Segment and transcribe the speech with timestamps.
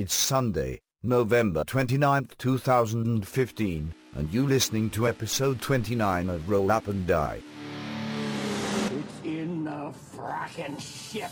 [0.00, 7.06] It's Sunday, November 29th, 2015, and you listening to episode 29 of Roll Up and
[7.06, 7.42] Die.
[8.86, 11.30] It's in the fracking ship.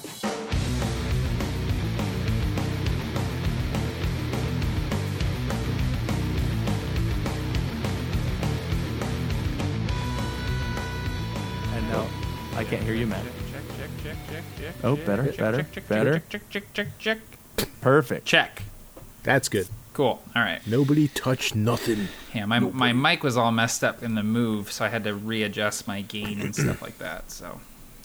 [11.72, 12.06] And now
[12.54, 13.24] I can't hear you, Matt.
[13.24, 14.74] Check, check, check, check, check.
[14.84, 16.12] Oh, better, check, better, check, check, better.
[16.28, 17.37] Check, check, check, check, check.
[17.80, 18.26] Perfect.
[18.26, 18.62] Check.
[19.22, 19.68] That's good.
[19.92, 20.22] Cool.
[20.36, 20.64] All right.
[20.66, 22.08] Nobody touched nothing.
[22.34, 25.14] Yeah, my my mic was all messed up in the move, so I had to
[25.14, 27.30] readjust my gain and stuff like that.
[27.30, 27.60] So,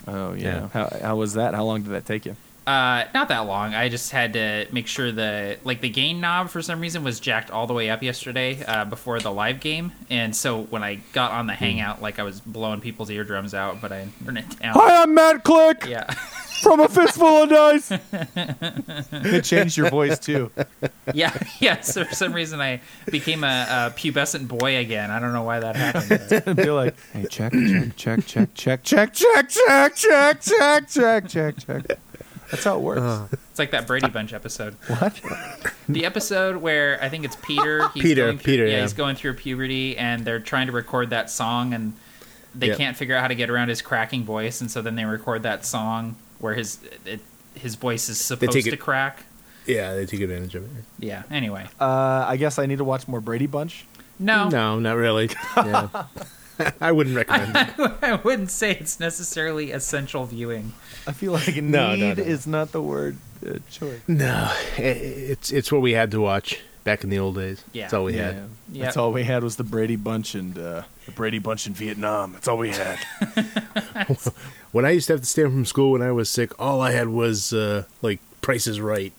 [0.08, 0.44] Oh yeah.
[0.44, 0.68] Yeah.
[0.70, 1.54] How how was that?
[1.54, 2.36] How long did that take you?
[2.66, 3.76] uh, not that long.
[3.76, 7.20] I just had to make sure the like the gain knob for some reason was
[7.20, 10.96] jacked all the way up yesterday uh, before the live game, and so when I
[11.12, 14.60] got on the hangout, like I was blowing people's eardrums out, but I turned it
[14.60, 14.74] down.
[14.76, 16.12] Hi, I'm Matt Click Yeah.
[16.64, 17.92] from a fistful of dice.
[19.12, 20.52] it changed your voice too.
[21.14, 21.82] Yeah, yeah.
[21.82, 25.12] So for some reason, I became a, a pubescent boy again.
[25.12, 26.56] I don't know why that happened.
[26.58, 27.54] Be like, hey, check,
[27.98, 32.00] check, check, check, check, check, check, check, check, check, check, check, check.
[32.50, 33.02] That's how it works.
[33.02, 33.28] Uh.
[33.50, 34.76] It's like that Brady Bunch episode.
[34.88, 35.20] what?
[35.90, 37.88] The episode where I think it's Peter.
[37.90, 38.82] He's Peter, going through, Peter, yeah, yeah.
[38.82, 41.94] he's going through puberty, and they're trying to record that song, and
[42.56, 42.78] they Yep.
[42.78, 45.44] can't figure out how to get around his cracking voice, and so then they record
[45.44, 47.22] that song where his it,
[47.56, 49.24] his voice is supposed take to it- crack.
[49.66, 50.84] Yeah, they take advantage of it.
[51.00, 51.24] Yeah.
[51.32, 53.86] Anyway, Uh, I guess I need to watch more Brady Bunch.
[54.20, 55.30] no, No, not really.
[55.58, 55.88] Yeah.
[56.82, 57.92] I wouldn't recommend it.
[58.04, 60.74] I wouldn't say it's necessarily essential viewing.
[61.08, 62.22] I feel like need No, no, no.
[62.22, 64.02] is not the word uh, choice.
[64.08, 67.64] No, i- it's it's what we had to watch back in the old days.
[67.72, 67.84] Yeah.
[67.84, 68.50] That's all we Yeah, had.
[68.74, 68.84] Yep.
[68.84, 72.34] that's all we had was the Brady Bunch and uh, the Brady Bunch in Vietnam.
[72.34, 73.00] That's all we had.
[74.74, 76.82] When I used to have to stay home from school when I was sick, all
[76.82, 79.14] I had was uh, like Price is Right.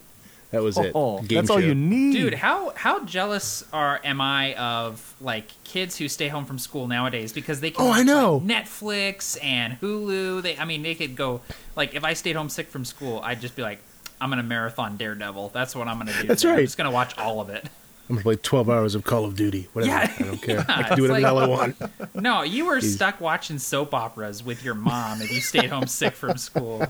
[0.50, 0.92] That was it.
[0.94, 5.46] Oh, Game that's all you need, Dude, how how jealous are am I of like
[5.64, 8.36] kids who stay home from school nowadays because they can Oh, I know.
[8.36, 10.42] like, Netflix and Hulu.
[10.42, 11.40] They I mean they could go
[11.74, 13.80] like if I stayed home sick from school, I'd just be like
[14.20, 15.48] I'm gonna marathon Daredevil.
[15.48, 16.28] That's what I'm gonna do.
[16.28, 16.55] That's today.
[16.55, 17.68] I'm just gonna watch all of it.
[18.08, 19.68] I'm gonna play 12 hours of Call of Duty.
[19.72, 19.92] Whatever.
[19.94, 20.56] Yeah, I don't care.
[20.68, 22.14] yeah, I can do it's whatever like- I want.
[22.14, 26.12] No, you were stuck watching soap operas with your mom if you stayed home sick
[26.14, 26.86] from school.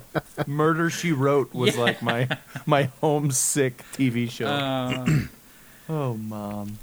[0.46, 1.82] Murder She Wrote was Yeah.
[1.82, 2.28] like my
[2.66, 4.48] my homesick TV show.
[4.48, 5.30] Um,
[5.88, 6.78] oh, mom.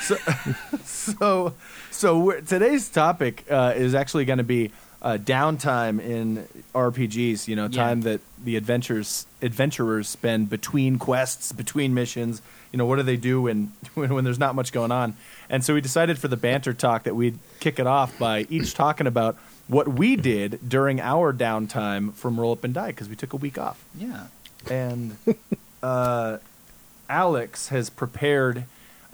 [0.00, 0.16] So,
[0.84, 1.54] so,
[1.90, 4.72] so we're, today's topic uh, is actually going to be
[5.02, 7.48] uh, downtime in RPGs.
[7.48, 7.82] You know, Yeah.
[7.84, 12.42] time that the adventures adventurers spend between quests, between missions.
[12.72, 15.14] You know, what do they do when, when when there's not much going on?
[15.48, 18.74] And so we decided for the banter talk that we'd kick it off by each
[18.74, 23.14] talking about what we did during our downtime from Roll Up and Die because we
[23.16, 24.26] took a week off yeah.
[24.68, 25.16] and
[25.82, 26.38] uh,
[27.08, 28.64] Alex has prepared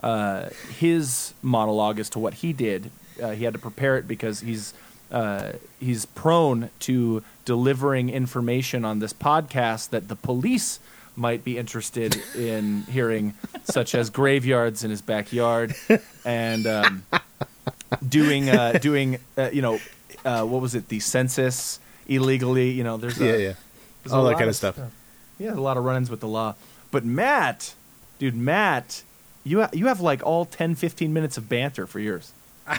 [0.02, 0.48] uh,
[0.78, 2.90] his monologue as to what he did.
[3.22, 4.72] Uh, he had to prepare it because he's
[5.10, 10.80] uh, he's prone to delivering information on this podcast that the police
[11.14, 13.34] might be interested in hearing,
[13.64, 15.74] such as graveyards in his backyard
[16.24, 17.02] and um,
[18.06, 19.78] doing uh, doing uh, you know
[20.24, 22.70] uh, what was it the census illegally.
[22.70, 23.52] You know, there's a, Yeah, yeah.
[24.02, 24.78] there's All a that kind of stuff.
[25.38, 26.54] yeah, a lot of run-ins with the law.
[26.90, 27.74] But Matt,
[28.18, 29.02] dude, Matt,
[29.44, 32.32] you ha- you have like all 10, 15 minutes of banter for yours.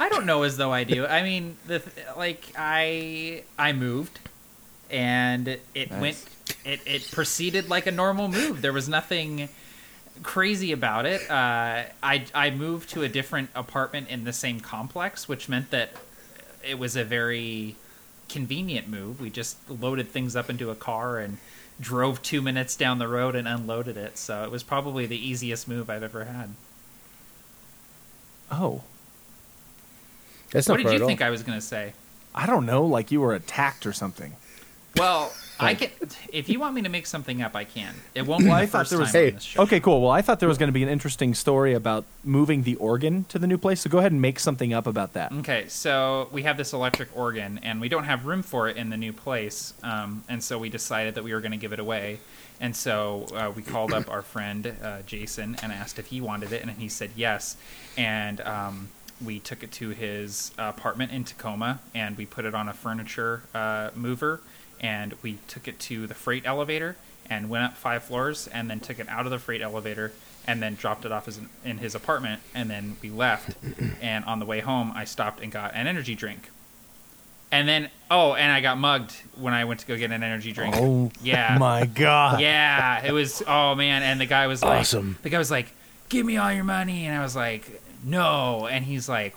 [0.00, 1.06] I don't know as though I do.
[1.06, 4.18] I mean, the th- like I I moved,
[4.90, 6.00] and it Nice.
[6.00, 6.24] went.
[6.64, 8.62] It it proceeded like a normal move.
[8.62, 9.48] There was nothing
[10.22, 11.30] crazy about it.
[11.30, 15.92] Uh, I I moved to a different apartment in the same complex, which meant that
[16.66, 17.76] it was a very
[18.30, 19.20] convenient move.
[19.20, 21.36] We just loaded things up into a car and
[21.78, 24.16] drove two minutes down the road and unloaded it.
[24.18, 26.50] So it was probably the easiest move I've ever had.
[28.50, 28.82] Oh,
[30.52, 31.92] That's What did you think I was going to say?
[32.34, 34.34] I don't know, like you were attacked or something.
[34.96, 35.90] Well, I can.
[36.32, 37.94] If you want me to make something up, I can.
[38.14, 39.62] It won't be Well, the I thought first there was- time Hey, on this show.
[39.62, 40.00] Okay, cool.
[40.02, 43.24] Well, I thought there was going to be an interesting story about moving the organ
[43.28, 43.82] to the new place.
[43.82, 45.32] So go ahead and make something up about that.
[45.32, 48.90] Okay, so we have this electric organ, and we don't have room for it in
[48.90, 51.78] the new place, um, and so we decided that we were going to give it
[51.80, 52.18] away.
[52.62, 56.52] And so uh, we called up our friend uh, Jason and asked if he wanted
[56.52, 57.56] it, and he said yes.
[57.96, 58.88] And um,
[59.24, 63.42] we took it to his apartment in Tacoma, and we put it on a furniture
[63.54, 64.40] uh, mover,
[64.80, 66.96] and we took it to the freight elevator,
[67.28, 70.12] and went up five floors, and then took it out of the freight elevator,
[70.46, 73.56] and then dropped it off as in his apartment, and then we left.
[74.00, 76.50] and on the way home, I stopped and got an energy drink.
[77.52, 80.52] And then oh, and I got mugged when I went to go get an energy
[80.52, 80.74] drink.
[80.78, 82.40] Oh yeah, my god.
[82.40, 83.04] yeah.
[83.04, 85.18] It was oh man, and the guy was like, Awesome.
[85.22, 85.72] the guy was like,
[86.08, 89.34] "Give me all your money," and I was like, "No," and he's like.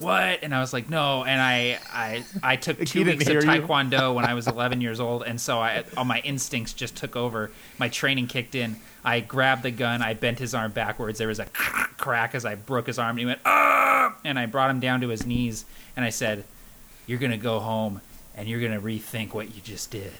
[0.00, 0.44] What?
[0.44, 1.24] And I was like, no.
[1.24, 5.24] And I, I, I took two weeks of taekwondo when I was 11 years old,
[5.24, 7.50] and so I, all my instincts just took over.
[7.78, 8.76] My training kicked in.
[9.04, 10.00] I grabbed the gun.
[10.00, 11.18] I bent his arm backwards.
[11.18, 11.46] There was a
[11.98, 14.14] crack as I broke his arm, and he went ah!
[14.24, 15.64] And I brought him down to his knees,
[15.96, 16.44] and I said,
[17.06, 18.00] "You're gonna go home,
[18.36, 20.12] and you're gonna rethink what you just did."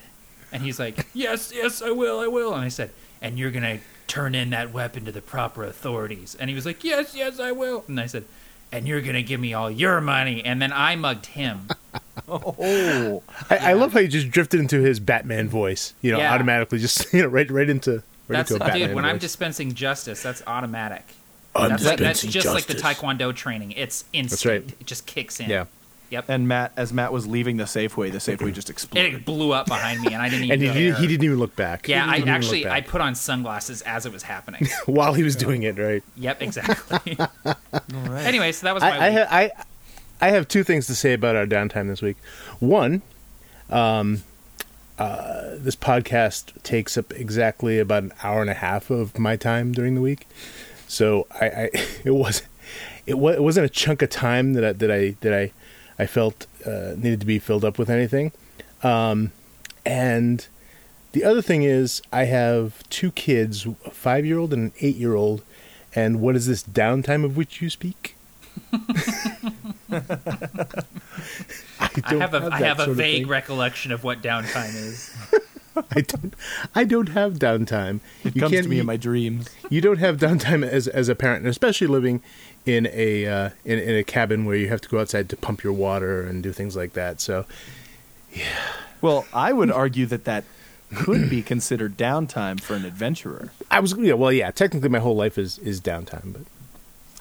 [0.50, 2.90] And he's like, "Yes, yes, I will, I will." And I said,
[3.23, 3.79] "And you're gonna
[4.09, 7.53] turn in that weapon to the proper authorities." And he was like, "Yes, yes, I
[7.53, 8.25] will." And I said,
[8.73, 11.69] "And you're gonna give me all your money." And then I mugged him.
[12.31, 13.23] Oh.
[13.49, 15.95] I, I love how you just drifted into his Batman voice.
[16.03, 16.35] You know, Yeah.
[16.35, 18.03] automatically just you know right right into right
[18.37, 18.97] That's into a Batman dude.
[18.97, 21.05] When I'm dispensing justice, that's automatic.
[21.55, 23.73] I'm That's like that's dispensing just like the taekwondo training.
[23.73, 24.45] It's instant.
[24.67, 24.77] right.
[24.81, 25.49] It just kicks in.
[25.49, 25.65] Yeah.
[26.11, 26.25] Yep.
[26.29, 29.15] And Matt, as Matt was leaving the Safeway, the Safeway just exploded.
[29.15, 30.53] it blew up behind me, and I didn't even.
[30.55, 31.87] and he, didn't- he didn't even look back.
[31.89, 34.67] Yeah, I didn't even look actually I put on sunglasses as it was happening.
[34.87, 36.03] while he was doing it right.
[36.17, 37.17] yep, exactly.
[38.11, 39.19] Anyway, so that was my I, I, week.
[39.19, 39.51] ha- I
[40.21, 42.17] I have two things to say about our downtime this week.
[42.59, 43.03] One,
[43.71, 44.23] um,
[44.99, 49.73] uh, this podcast takes up exactly about an hour and a half of my time
[49.73, 50.27] during the week,
[50.89, 51.71] so I, I
[52.05, 52.43] it was
[53.07, 55.53] it was it wasn't a chunk of time that I, that I that I
[55.99, 58.33] I felt uh, needed to be filled up with anything,
[58.83, 59.33] um,
[59.85, 60.47] and.
[61.12, 64.97] The other thing is, I have two kids, a five year old and an eight
[64.97, 65.43] year old,
[65.95, 68.15] and what is this downtime of which you speak?
[68.73, 68.83] I,
[72.05, 75.17] I have a I that have a sort of vague recollection of what downtime is.
[75.97, 76.35] I don't.
[76.75, 78.00] I don't have downtime.
[78.25, 79.49] It you comes to me you, in my dreams.
[79.71, 82.23] you don't have downtime as as a parent, and especially living
[82.69, 85.62] in a uh, in in a cabin where you have to go outside to pump
[85.65, 87.20] your water and do things like that.
[87.20, 87.47] So
[88.32, 88.44] yeah.
[89.00, 90.44] Well, I would argue that that
[90.94, 93.53] could be considered downtime for an adventurer.
[93.70, 93.94] I was.
[93.99, 94.15] Yeah.
[94.15, 94.50] Well, yeah.
[94.50, 96.43] Technically, my whole life is is downtime, but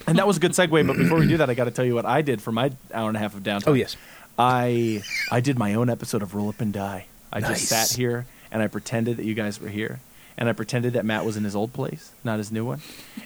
[0.08, 0.86] And that was a good segue.
[0.88, 2.72] But before we do that, I got to tell you what I did for my
[2.94, 3.68] hour and a half of downtime.
[3.68, 3.96] oh yes,
[4.38, 5.02] I
[5.32, 7.06] I did my own episode of Roll Up and Die.
[7.32, 7.50] I Nice.
[7.60, 10.00] just sat here and I pretended that you guys were here,
[10.38, 12.82] and I pretended that Matt was in his old place, not his new one,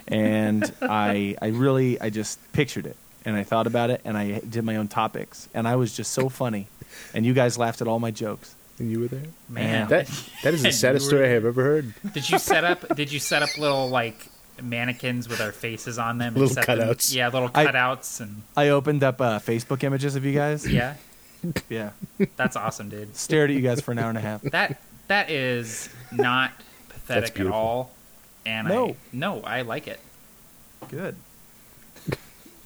[0.08, 4.40] and I I really I just pictured it and I thought about it and I
[4.40, 6.66] did my own topics and I was just so funny,
[7.14, 8.54] and you guys laughed at all my jokes.
[8.78, 9.22] and you were there.
[9.48, 10.08] Man, That
[10.42, 11.94] that is the saddest were- story I have ever heard.
[12.12, 12.96] Did you set up?
[12.96, 14.26] Did you set up little like
[14.60, 16.28] mannequins with our faces on them?
[16.34, 17.14] and Little set them- cutouts.
[17.14, 20.66] yeah, little I- cutouts and I opened up uh, Facebook images of you guys.
[20.68, 20.94] yeah.
[21.68, 21.90] yeah.
[22.36, 23.14] That's awesome, dude.
[23.16, 24.42] Stared at you guys for an hour and a half.
[24.42, 26.52] That that is not
[27.14, 27.58] pathetic at beautiful.
[27.58, 27.90] all.
[28.44, 28.96] And I No.
[29.12, 30.00] no, I like it.
[30.88, 31.16] Good.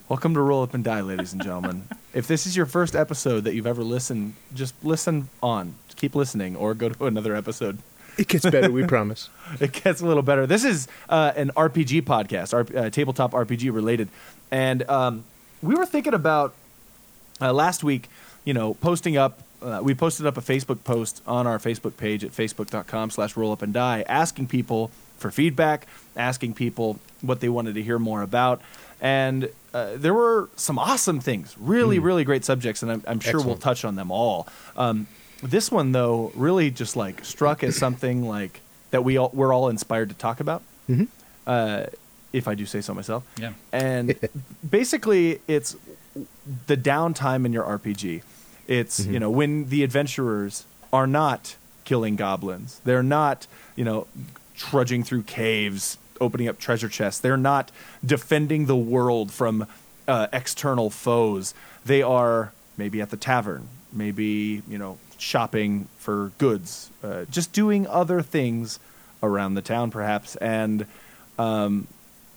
[0.09, 1.89] Welcome to Roll Up and Die, ladies and gentlemen.
[2.15, 5.75] If this is your first episode that you've ever listened, just listen on.
[5.97, 7.79] Keep listening or go to another episode.
[8.17, 9.29] It gets better, we promise.
[9.61, 10.47] It gets a little better.
[10.47, 14.09] This is uh, an RPG podcast, R- uh, tabletop RPG related.
[14.51, 15.25] And um,
[15.63, 16.55] we were thinking about
[17.41, 18.09] uh, last week,
[18.45, 19.41] you know, posting up.
[19.62, 23.53] Uh, we posted up a Facebook post on our Facebook page at facebook.com slash roll
[23.53, 25.87] up and die, asking people for feedback,
[26.17, 28.61] asking people what they wanted to hear more about.
[29.00, 33.43] And uh, there were some awesome things, really, really great subjects, and I'm, I'm sure
[33.43, 34.47] we'll touch on them all.
[34.76, 35.06] Um,
[35.43, 38.61] this one, though, really just like struck as something like
[38.91, 41.09] that we all, we're all inspired to talk about, Mhm.
[41.47, 41.87] uh,
[42.32, 43.25] if I do say so myself.
[43.38, 43.52] Yeah.
[43.73, 44.14] And
[44.71, 45.76] basically, it's
[46.66, 48.23] the downtime in your RPG.
[48.66, 53.46] It's you know when the adventurers are not killing goblins, they're not
[53.76, 54.06] you know
[54.56, 57.20] trudging through caves, opening up treasure chests.
[57.20, 57.70] They're not
[58.04, 59.66] defending the world from
[60.08, 61.54] uh, external foes.
[61.85, 67.87] They are maybe at the tavern, maybe you know shopping for goods, uh, just doing
[67.87, 68.78] other things
[69.23, 70.87] around the town, perhaps, and
[71.38, 71.87] um,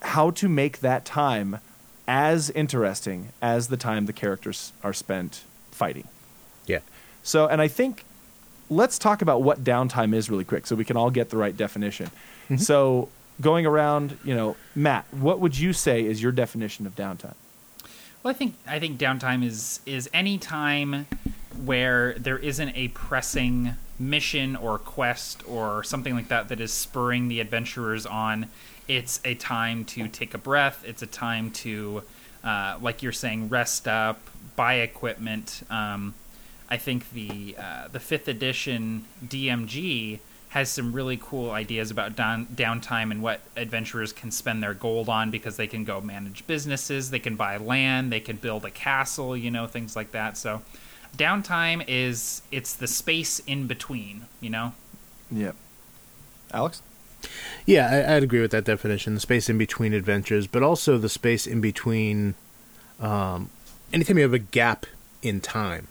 [0.02, 1.60] how to make that time
[2.08, 6.08] as interesting as the time the characters are spent fighting.
[7.22, 7.26] Yeah.
[7.28, 8.06] So, and I think
[8.70, 11.56] let's talk about what downtime is really quick so we can all get the right
[11.56, 12.10] definition.
[12.58, 13.10] So,
[13.42, 17.36] going around, you know, Matt, what would you say is your definition of downtime?
[18.24, 21.08] Well, I think I think downtime is is any time
[21.64, 27.28] where there isn't a pressing mission or quest or something like that that is spurring
[27.28, 28.48] the adventurers on.
[28.88, 30.84] It's a time to take a breath.
[30.86, 32.04] It's a time to,
[32.44, 34.20] uh, like you're saying, rest up,
[34.56, 35.62] buy equipment.
[35.70, 36.16] Um,
[36.70, 42.48] I think the uh, the fifth edition DMG has some really cool ideas about down,
[42.48, 47.12] downtime and what adventurers can spend their gold on because they can go manage businesses,
[47.12, 50.38] they can buy land, they can build a castle, you know, things like that.
[50.38, 50.64] So
[51.18, 54.26] Downtime is it's the space in between.
[54.42, 54.74] You know.
[55.32, 55.56] Yep.
[56.52, 56.82] Alex?
[57.66, 59.14] Yeah, I, I'd agree with that definition.
[59.14, 62.36] The space in between adventures, but also the space in between.
[63.00, 63.50] Um,
[63.94, 64.86] anytime you have a gap
[65.22, 65.88] in time,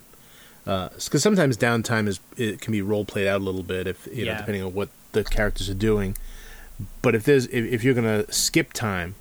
[0.69, 4.07] because uh, sometimes downtime is it can be role played out a little bit if
[4.13, 4.39] you know Yeah.
[4.39, 6.15] depending on what the characters are doing.
[7.03, 9.15] But if there's if, if you're gonna skip time,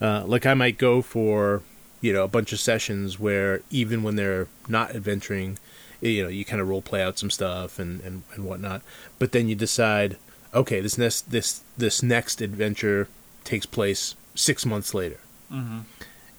[0.00, 1.62] uh, like I might go for
[2.00, 5.58] you know a bunch of sessions where even when they're not adventuring,
[6.00, 8.82] you know you kind of role play out some stuff and, and, and whatnot.
[9.20, 10.16] But then you decide,
[10.52, 13.06] okay, this next this this next adventure
[13.44, 15.20] takes place six months later,
[15.52, 15.80] Mm-hmm.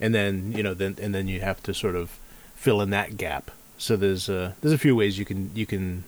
[0.02, 2.20] and then you know then and then you have to sort of
[2.56, 3.50] fill in that gap.
[3.82, 6.04] So there's uh, there's a few ways you can you can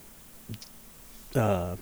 [1.36, 1.75] uh,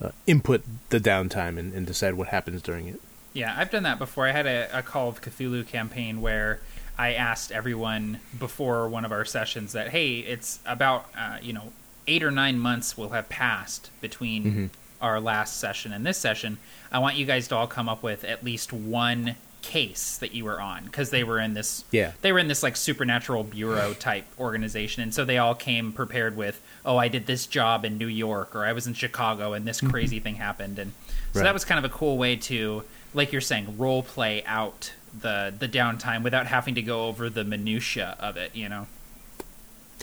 [0.00, 3.00] uh, input the downtime and, and decide what happens during it.
[3.32, 4.28] Yeah, I've done that before.
[4.28, 6.60] I had a, a Call of Cthulhu campaign where
[6.96, 11.72] I asked everyone before one of our sessions that, hey, it's about, uh, you know,
[12.06, 14.66] eight or nine months will have passed between Mm-hmm.
[15.00, 16.58] our last session and this session.
[16.92, 19.34] I want you guys to all come up with at least one
[19.68, 22.12] case that you were on because they were in this Yeah.
[22.22, 26.36] they were in this like supernatural bureau type organization and so they all came prepared
[26.36, 29.66] with oh i did this job in new york or i was in chicago and
[29.66, 29.90] this mm-hmm.
[29.90, 30.92] crazy thing happened and
[31.32, 31.44] so Right.
[31.44, 32.82] that was kind of a cool way to
[33.12, 37.44] like you're saying role play out the the downtime without having to go over the
[37.44, 38.86] minutia of it you know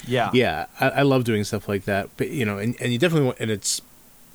[0.07, 0.29] Yeah.
[0.33, 2.09] Yeah, I, I love doing stuff like that.
[2.17, 3.81] But you know, and, and you definitely want, and it's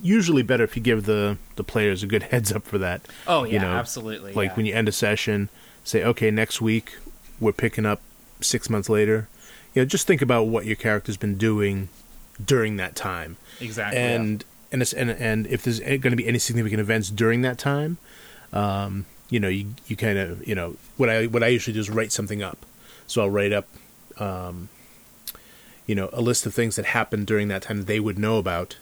[0.02, 3.02] usually better if you give the the players a good heads up for that.
[3.26, 4.56] oh yeah you know, absolutely Like yeah.
[4.56, 5.48] when you end a session,
[5.84, 6.96] say, okay, next week
[7.38, 8.00] we're picking up
[8.40, 9.28] six months later.
[9.74, 11.88] You know, just think about what your character's been doing
[12.44, 16.38] during that time, exactly and and it's, and and if there's going to be any
[16.38, 17.98] significant events during that time,
[18.52, 21.80] um, you know, you you kind of you know what I what I usually do
[21.80, 22.66] is write something up.
[23.06, 23.66] So I'll write up,
[24.18, 24.68] um,
[25.86, 28.38] you know, a list of things that happened during that time that they would know
[28.38, 28.76] about.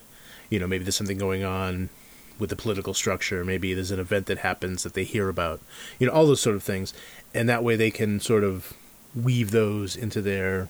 [0.50, 1.90] You know, maybe there's something going on
[2.38, 3.44] with the political structure.
[3.44, 5.60] Maybe there's an event that happens that they hear about.
[5.98, 6.94] You know, all those sort of things,
[7.34, 8.72] and that way they can sort of
[9.14, 10.68] weave those into their,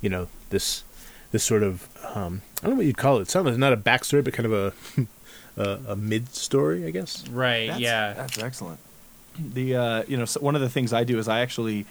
[0.00, 0.84] you know, this
[1.32, 3.22] this sort of um, I don't know what you'd call it.
[3.22, 5.06] It's not a, not a backstory, but kind of a
[5.56, 7.26] a, a mid story, I guess.
[7.28, 8.78] right That's, yeah That's excellent.
[9.38, 11.86] The uh, you know so one of the things I do is I actually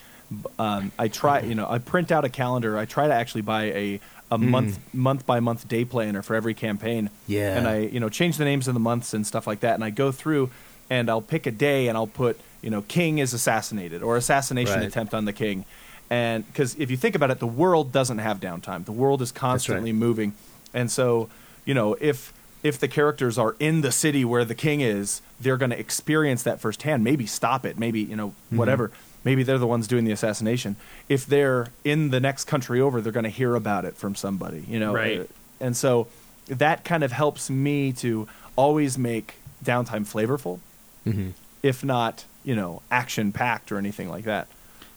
[0.60, 2.78] um, I try you know I print out a calendar.
[2.78, 4.00] I try to actually buy a
[4.32, 7.10] a month month by month day planner for every campaign.
[7.28, 7.58] Yeah.
[7.58, 9.76] And I you know change the names of the months and stuff like that.
[9.76, 10.50] And I go through
[10.90, 14.80] and I'll pick a day and I'll put you know king is assassinated or assassination
[14.80, 14.88] Right.
[14.88, 15.66] attempt on the king.
[16.10, 18.86] And because if you think about it, the world doesn't have downtime.
[18.86, 20.34] The world is constantly moving,
[20.74, 21.30] and so
[21.66, 22.34] you know if
[22.64, 26.44] if the characters are in the city where the king is, they're going to experience
[26.44, 27.04] that firsthand.
[27.04, 27.78] Maybe stop it.
[27.80, 28.58] Maybe you know Mm-hmm.
[29.22, 29.30] Whatever.
[29.30, 30.76] Maybe they're the ones doing the assassination.
[31.10, 34.66] If they're in the next country over, they're going to hear about it from somebody.
[34.68, 35.22] You know, Right.
[35.22, 35.26] Uh,
[35.60, 36.08] And so
[36.48, 40.60] that kind of helps me to always make downtime flavorful,
[41.08, 41.30] Mm-hmm.
[41.64, 44.48] if not you know action packed or anything like that.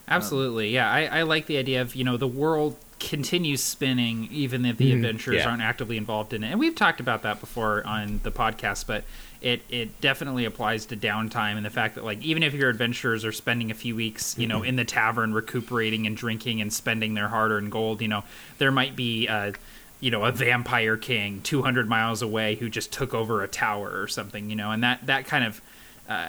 [0.09, 0.90] Absolutely, yeah.
[0.90, 4.93] I, I like the idea of you know the world continues spinning even if the
[4.93, 5.49] adventurers yeah.
[5.49, 6.50] aren't actively involved in it.
[6.50, 9.04] And we've talked about that before on the podcast, but
[9.44, 13.24] it it definitely applies to downtime and the fact that like even if your adventurers
[13.24, 17.12] are spending a few weeks you know in the tavern recuperating and drinking and spending
[17.14, 18.24] their hard-earned gold, you know
[18.58, 19.28] there might be.
[19.28, 19.52] Uh,
[20.00, 24.06] you know, a vampire king 200 miles away who just took over a tower or
[24.06, 25.62] something, you know, and that, that kind of,
[26.10, 26.28] uh,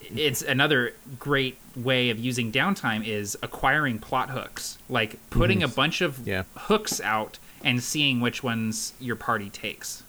[0.00, 6.02] it's another great way of using downtime is acquiring plot hooks like putting a bunch
[6.02, 6.44] of Yeah.
[6.54, 10.04] hooks out and seeing which ones your party takes.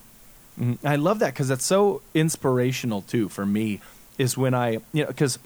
[0.60, 0.86] Mm-hmm.
[0.88, 3.80] I love that because that's so inspirational too for me.
[4.18, 5.38] Is when I you know because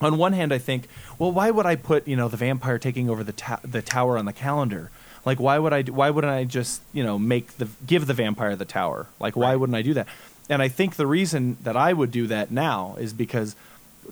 [0.00, 0.86] on one hand I think,
[1.18, 4.16] well, why would I put you know the vampire taking over the ta- the tower
[4.16, 4.90] on the calendar?
[5.24, 8.14] Like why would I do- why wouldn't I just you know make the give the
[8.14, 9.06] vampire the tower?
[9.18, 9.56] Like why Right.
[9.56, 10.06] wouldn't I do that?
[10.48, 13.56] And I think the reason that I would do that now is because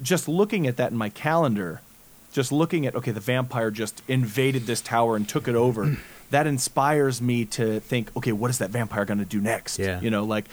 [0.03, 1.81] just looking at that in my calendar,
[2.33, 5.97] just looking at okay, the vampire just invaded this tower and took it over.
[6.31, 9.79] That inspires me to think, okay, what is that vampire going to do next?
[9.79, 10.01] Yeah.
[10.01, 10.47] You know, like,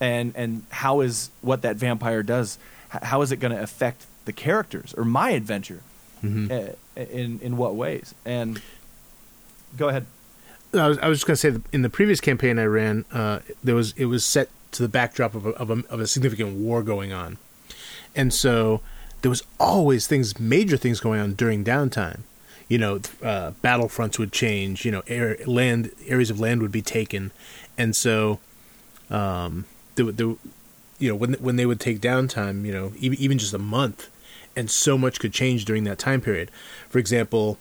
[0.00, 2.58] and and how is what that vampire does?
[2.88, 5.82] How is it going to affect the characters or my adventure?
[6.24, 6.52] Mm-hmm.
[6.52, 8.14] Uh, in in what ways?
[8.24, 8.60] And
[9.76, 10.06] go ahead.
[10.72, 13.40] I was, I was just going to say, in the previous campaign I ran, uh,
[13.64, 16.56] there was it was set to the backdrop of a, of, a, of a significant
[16.56, 17.38] war going on,
[18.14, 18.80] and so
[19.22, 22.20] there was always things, major things going on during downtime.
[22.70, 24.84] You know, uh, battlefronts would change.
[24.86, 27.32] You know, air, land areas of land would be taken,
[27.76, 28.40] and so
[29.10, 30.18] um, there, would-
[30.98, 34.08] you know, when when they would take downtime, you know, even even just a month,
[34.56, 36.50] and so much could change during that time period.
[36.88, 37.58] For example,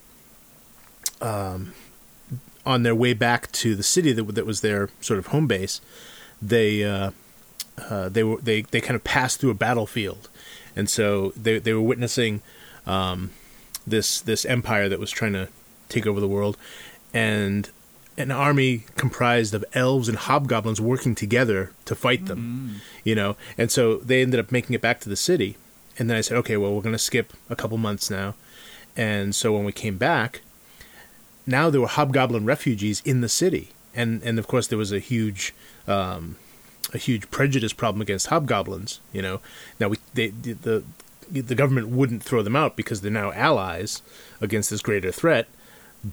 [2.65, 5.81] on their way back to the city that that was their sort of home base,
[6.41, 7.11] they uh,
[7.89, 10.29] uh, they were they they kind of passed through a battlefield,
[10.75, 12.41] and so they they were witnessing
[12.85, 13.31] um,
[13.89, 15.47] this this empire that was trying to
[15.87, 16.57] take over the world,
[17.13, 17.69] and
[18.17, 23.35] an army comprised of elves and hobgoblins working together to fight them, you know.
[23.57, 25.55] And so they ended up making it back to the city.
[25.97, 28.35] And then I said, okay, well, we're going to skip a couple months now.
[28.95, 30.41] And so when we came back,
[31.45, 34.99] now there were hobgoblin refugees in the city, and and of course there was a
[34.99, 35.53] huge.
[35.87, 36.35] Um,
[36.91, 39.41] a huge prejudice problem against hobgoblins, you know.
[39.79, 40.83] Now we they the
[41.31, 44.01] the government wouldn't throw them out because they're now allies
[44.41, 45.47] against this greater threat,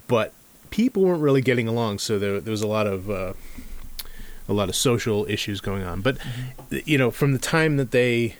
[0.07, 0.33] but
[0.69, 3.33] people weren't really getting along, so there there was a lot of uh,
[4.49, 6.01] a lot of social issues going on.
[6.01, 6.17] But
[6.69, 8.35] you know, from the time that they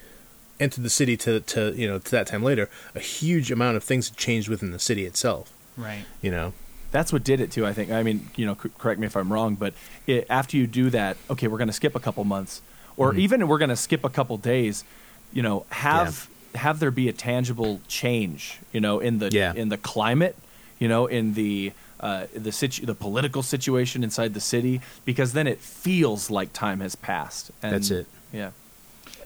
[0.60, 3.84] entered the city to to you know to that time later, a huge amount of
[3.84, 5.52] things had changed within the city itself.
[5.76, 6.04] Right.
[6.22, 6.52] You know,
[6.90, 7.64] That's what did it too.
[7.66, 7.90] I think.
[7.90, 9.74] I mean, you know, c- correct me if I'm wrong, but
[10.06, 12.62] it, after you do that, okay, we're going to skip a couple months,
[12.96, 13.20] or Mm-hmm.
[13.20, 14.84] even we're going to skip a couple days.
[15.32, 18.58] You know, have have there be a tangible change.
[18.72, 19.52] You know, in the Yeah.
[19.54, 20.36] in the climate.
[20.78, 25.48] You know, in the uh, the situ- the political situation inside the city, because then
[25.48, 27.50] it feels like time has passed.
[27.62, 28.06] And, That's it.
[28.32, 28.50] Yeah.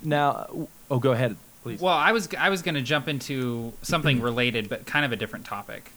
[0.02, 1.80] Now, oh, go ahead, please.
[1.82, 5.16] Well, I was I was going to jump into something related, but kind of a
[5.16, 5.90] different topic.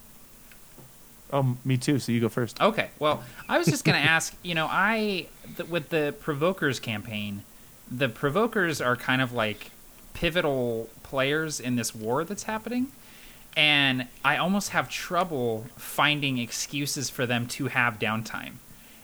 [1.32, 2.00] oh, me too.
[2.00, 2.60] So you go first.
[2.62, 2.89] Okay.
[3.00, 4.36] Well, I was just going to ask.
[4.44, 5.27] You know, I
[5.58, 7.44] th- with the Provokers campaign,
[7.89, 9.72] the Provokers are kind of like
[10.13, 12.88] pivotal players in this war that's happening,
[13.55, 18.53] and I almost have trouble finding excuses for them to have downtime,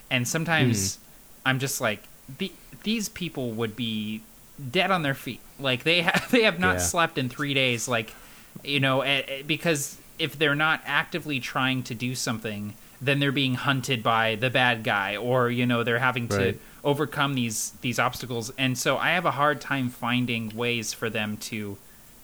[0.09, 1.01] and sometimes hmm.
[1.49, 2.03] I'm just like,
[2.37, 2.51] the,
[2.83, 4.21] these people would be
[4.71, 5.39] dead on their feet.
[5.59, 6.79] Like they have they have not Yeah.
[6.79, 7.87] slept in three days.
[7.87, 8.13] Like
[8.63, 9.03] you know,
[9.47, 14.49] because if they're not actively trying to do something, then they're being hunted by the
[14.49, 16.59] bad guy, or you know, they're having to Right.
[16.83, 18.51] overcome these these obstacles.
[18.57, 21.77] And so I have a hard time finding ways for them to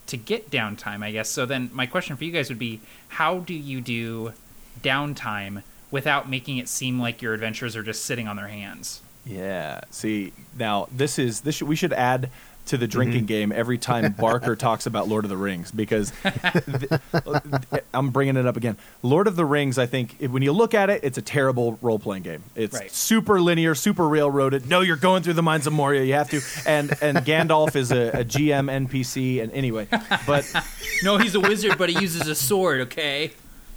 [0.08, 1.04] to get downtime.
[1.04, 1.30] I guess.
[1.30, 4.34] So then my question for you guys would be, how do you do
[4.82, 9.02] downtime without making it seem like your adventures are just sitting on their hands?
[9.26, 9.82] Yeah.
[9.90, 12.30] See, now this is this should, we should add
[12.68, 13.26] to the drinking mm-hmm.
[13.28, 17.02] game every time Barker talks about Lord of the Rings because th-
[17.94, 18.78] I'm bringing it up again.
[19.04, 21.78] Lord of the Rings, I think if- when you look at it, it's a terrible
[21.82, 22.44] role playing game.
[22.56, 22.92] It's Right.
[22.92, 24.68] super linear, super railroaded.
[24.70, 26.04] No, you're going through the mines of Moria.
[26.04, 29.42] You have to, and and Gandalf is a, a GM NPC.
[29.42, 29.88] And anyway,
[30.26, 30.52] but
[31.04, 32.82] No, he's a wizard, but he uses a sword.
[32.82, 33.32] Okay,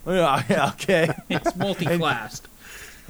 [0.07, 1.11] yeah, yeah, okay.
[1.29, 2.47] it's multi-classed.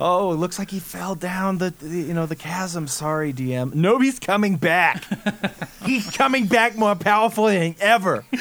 [0.03, 2.89] Oh, it looks like he fell down the, the you know the chasm.
[2.89, 3.75] Sorry, DM.
[3.75, 5.05] No, he's coming back.
[5.85, 8.25] he's coming back more powerful than ever.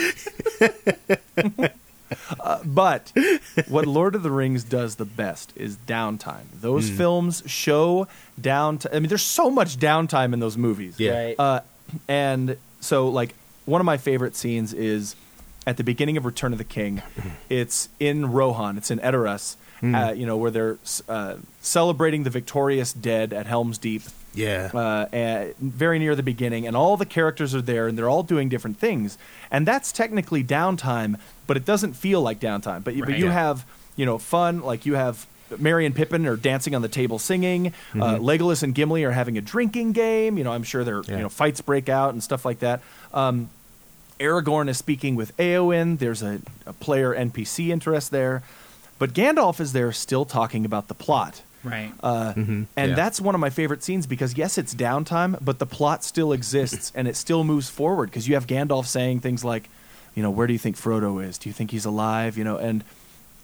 [2.40, 3.12] Uh, but
[3.68, 6.46] what Lord of the Rings does the best is downtime.
[6.60, 8.08] Those films show
[8.42, 8.96] downtime.
[8.96, 11.00] I mean, there's so much downtime in those movies.
[11.00, 11.12] Yeah.
[11.24, 11.40] Right.
[11.40, 11.60] Uh,
[12.08, 15.16] and so, like, one of my favorite scenes is
[15.68, 17.04] at the beginning of Return of the King.
[17.48, 18.78] It's in Rohan.
[18.78, 19.56] It's in Edoras.
[19.84, 24.02] Uh, you know where they're uh, celebrating the victorious dead at Helm's Deep.
[24.34, 28.24] yeah, Uh, very near the beginning, and all the characters are there, and they're all
[28.24, 29.18] doing different things,
[29.50, 32.84] and that's technically downtime, but it doesn't feel like downtime.
[32.84, 33.34] But you, but you Yeah.
[33.34, 33.66] have
[33.96, 35.26] you know fun, like you have
[35.58, 37.74] Merry and Pippin are dancing on the table singing.
[37.96, 40.38] Uh, Legolas and Gimli are having a drinking game.
[40.38, 41.16] You know, I'm sure there Yeah.
[41.18, 42.82] you know fights break out and stuff like that.
[43.14, 43.50] Um,
[44.20, 45.98] Aragorn is speaking with Eowyn.
[45.98, 48.44] There's a, a player NPC interest there,
[49.00, 51.42] but Gandalf is there still talking about the plot.
[51.64, 51.92] right.
[52.02, 52.96] Uh, And Yeah.
[52.96, 56.92] that's one of my favorite scenes because yes, it's downtime, but the plot still exists
[56.96, 59.70] and it still moves forward because you have Gandalf saying things like,
[60.16, 61.38] you know, where do you think Frodo is?
[61.38, 62.38] Do you think he's alive?
[62.38, 62.84] You know, and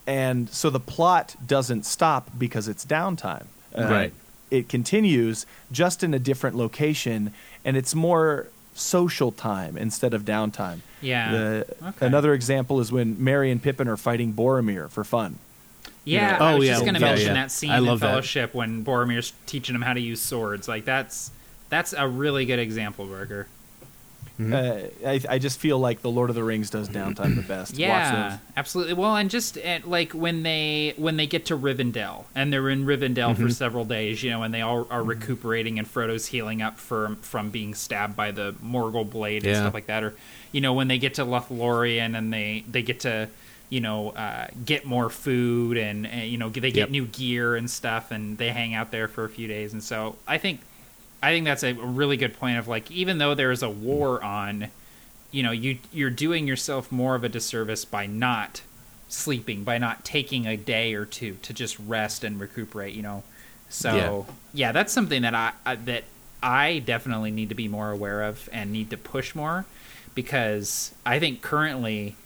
[0.08, 3.46] and so the plot doesn't stop because it's downtime.
[3.78, 4.14] Uh, Right.
[4.52, 7.34] It continues just in a different location,
[7.66, 10.80] and it's more social time instead of downtime.
[11.02, 11.32] Yeah.
[11.32, 12.06] The, Okay.
[12.06, 15.40] Another example is when Merry and Pippin are fighting Boromir for fun.
[16.06, 17.34] Yeah, know- I Oh, was yeah, just going to yeah, mention yeah.
[17.34, 18.10] that scene I in love that.
[18.10, 20.68] Fellowship when Boromir's teaching him how to use swords.
[20.68, 21.32] Like that's
[21.70, 23.48] that's a really good example, Burger.
[24.38, 27.78] Uh, I, I just feel like the Lord of the Rings does downtime the best.
[27.78, 28.40] Yeah, those.
[28.58, 28.94] absolutely.
[28.96, 32.86] Well, and just uh, like when they when they get to Rivendell and they're in
[32.86, 33.44] Rivendell Mm-hmm.
[33.44, 37.16] for several days, you know, and they all are recuperating and Frodo's healing up from
[37.18, 40.14] from being stabbed by the Morgul blade and stuff like that, or
[40.52, 43.30] you know, when they get to Lothlorien and they they get to
[43.70, 46.90] you know uh, get more food and, and you know they get Yep.
[46.90, 50.18] new gear and stuff and they hang out there for a few days, and so
[50.28, 50.62] I think
[51.24, 54.72] I think that's a really good point of like even though there's a war on,
[55.32, 58.62] you know, you you're doing yourself more of a disservice by not
[59.08, 62.94] sleeping by not taking a day or two to just rest and recuperate.
[62.96, 63.24] You know,
[63.70, 64.34] so Yeah.
[64.54, 66.04] yeah, that's something that I, I that
[66.44, 69.66] I definitely need to be more aware of and need to push more
[70.14, 72.18] because I think currently,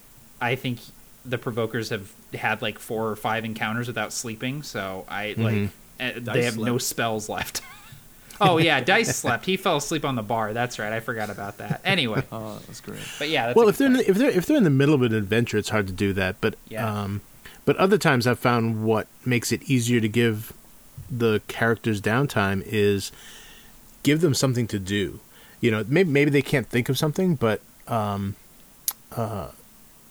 [0.41, 0.80] I think
[1.30, 4.63] the provokers have had like four or five encounters without sleeping.
[4.63, 7.62] So I like uh, they Dice have no spells left.
[8.42, 9.46] oh yeah, Dice slept.
[9.46, 10.54] He fell asleep on the bar.
[10.54, 10.92] That's right.
[10.94, 11.82] I forgot about that.
[11.84, 13.00] Anyway, Oh, that's great.
[13.20, 13.48] but yeah.
[13.48, 15.13] That's well, if they're in the, if they're if they're in the middle of an
[15.13, 16.38] adventure, it's hard to do that.
[16.42, 16.88] But Yeah.
[17.04, 17.22] um,
[17.65, 20.54] but other times I've found what makes it easier to give
[21.12, 23.12] the characters downtime is
[24.04, 25.20] give them something to do.
[25.62, 28.36] You know, maybe maybe they can't think of something, but um,
[29.12, 29.50] uh,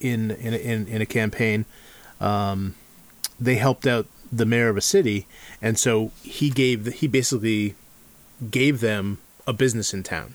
[0.01, 1.65] in in in in a campaign,
[2.21, 2.75] um,
[3.39, 5.27] they helped out the mayor of a city,
[5.63, 7.75] and so he gave he basically
[8.51, 10.35] gave them a business in town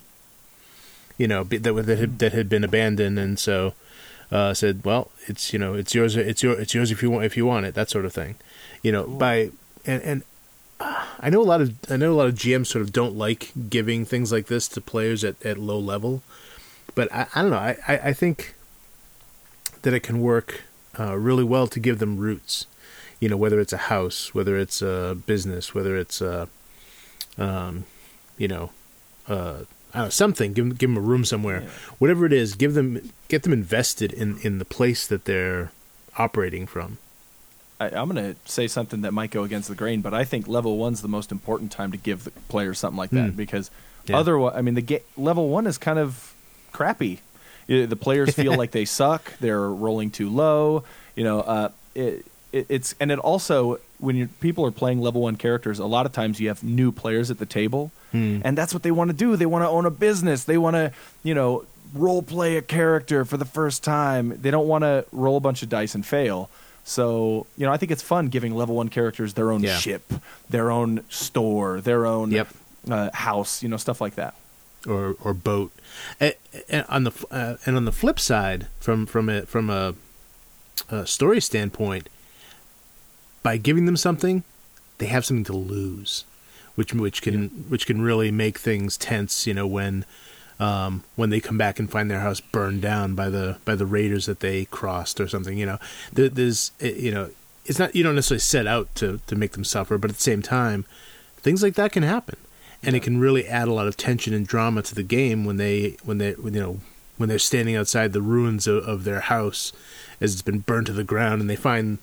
[1.17, 3.73] you know that that had, that had been abandoned, and so
[4.31, 7.25] uh, said, "Well, it's you know it's yours, it's your it's yours if you want
[7.25, 8.35] if you want it, that sort of thing."
[8.81, 9.51] You know, by
[9.85, 10.23] and and
[10.79, 13.15] uh, I know a lot of I know a lot of GMs sort of don't
[13.15, 16.23] like giving things like this to players at, at low level,
[16.95, 17.57] but I, I don't know.
[17.57, 18.55] I, I, I think
[19.83, 20.61] that it can work
[20.99, 22.65] uh, really well to give them roots.
[23.19, 26.49] You know, whether it's a house, whether it's a business, whether it's a,
[27.37, 27.85] um,
[28.37, 28.71] you know,
[29.29, 29.61] uh,
[29.93, 30.53] I don't know, something.
[30.53, 31.69] Give them, give them a room somewhere, Yeah.
[31.99, 32.55] whatever it is.
[32.55, 35.71] Give them, get them invested in in the place that they're
[36.17, 36.97] operating from.
[37.79, 40.47] I, I'm going to say something that might go against the grain, but I think
[40.47, 43.35] level one's the most important time to give the players something like that Hmm.
[43.37, 43.71] because
[44.05, 44.17] Yeah.
[44.17, 46.33] otherwise, I mean, the ga- level one is kind of
[46.71, 47.21] crappy.
[47.67, 49.37] The players feel like they suck.
[49.39, 50.83] They're rolling too low.
[51.15, 55.35] You know, uh, it, it, it's and it also when people are playing level one
[55.37, 58.83] characters, a lot of times you have new players at the table, and that's what
[58.83, 59.35] they want to do.
[59.35, 60.43] They want to own a business.
[60.43, 60.91] They want to,
[61.23, 64.39] you know, role play a character for the first time.
[64.41, 66.49] They don't want to roll a bunch of dice and fail.
[66.83, 69.77] So, you know, I think it's fun giving level one characters their own Yeah.
[69.77, 70.11] ship,
[70.49, 72.47] their own store, their own Yep.
[72.91, 74.35] uh, house, you know, stuff like that.
[74.85, 75.71] or or boat.
[76.19, 76.35] And,
[76.69, 79.95] and on the uh, and on the flip side, from from a from a,
[80.89, 82.09] a story standpoint,
[83.41, 84.43] by giving them something,
[84.97, 86.25] they have something to lose,
[86.75, 89.47] which which can which can really make things tense.
[89.47, 90.05] You know when.
[90.59, 93.87] Um, when they come back and find their house burned down by the by the
[93.87, 95.79] raiders that they crossed or something, you know,
[96.13, 97.31] there, there's eh, you know,
[97.65, 100.21] it's not you don't necessarily set out to to make them suffer, but at the
[100.21, 100.85] same time,
[101.37, 102.37] things like that can happen
[102.83, 105.57] and it can really add a lot of tension and drama to the game when
[105.57, 106.79] they when they when, you know
[107.17, 109.71] when they're standing outside the ruins of, of their house
[110.19, 111.99] as it's been burned to the ground and they find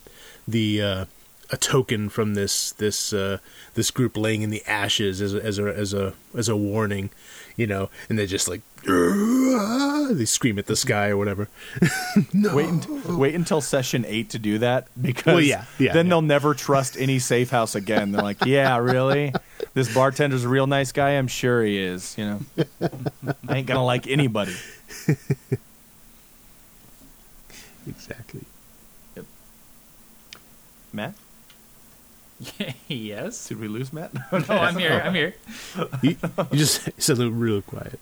[0.47, 1.05] the uh,
[1.51, 3.39] a token from this this uh,
[3.75, 7.11] this group laying in the ashes as a, as a as a as a warning,
[7.57, 11.49] you know, and they're just like they scream at the sky or whatever.
[12.35, 16.11] Wait, unt- wait until session eight to do that because Well, yeah, yeah, then yeah.
[16.11, 18.13] they'll never trust any safe house again.
[18.13, 19.33] They're like, yeah, really?
[19.75, 21.11] This bartender's a real nice guy.
[21.11, 22.17] I'm sure he is.
[22.19, 22.41] You know,
[23.49, 24.55] I ain't gonna like anybody.
[27.87, 28.43] Exactly.
[30.93, 31.15] Matt,
[32.89, 33.49] yes.
[33.49, 34.13] did we lose Matt?
[34.33, 35.01] No, I'm here.
[35.05, 35.35] I'm here.
[36.03, 36.17] You,
[36.51, 37.99] you just sounded real quiet.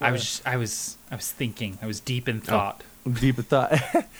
[0.00, 1.78] I was I was I was thinking.
[1.82, 2.30] I was deep Oh.
[2.32, 2.82] in thought.
[3.20, 3.72] Deep in thought.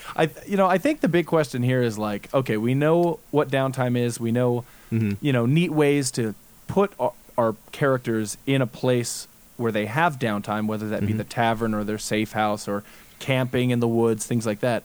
[0.16, 3.48] I, you know, I think the big question here is like, okay, we know what
[3.48, 4.20] downtime is.
[4.20, 5.16] We know, Mhm.
[5.20, 6.34] you know, neat ways to
[6.68, 11.18] put our, our characters in a place where they have downtime, whether that be Mhm.
[11.18, 12.84] the tavern or their safe house or
[13.20, 14.82] camping in the woods, things like that.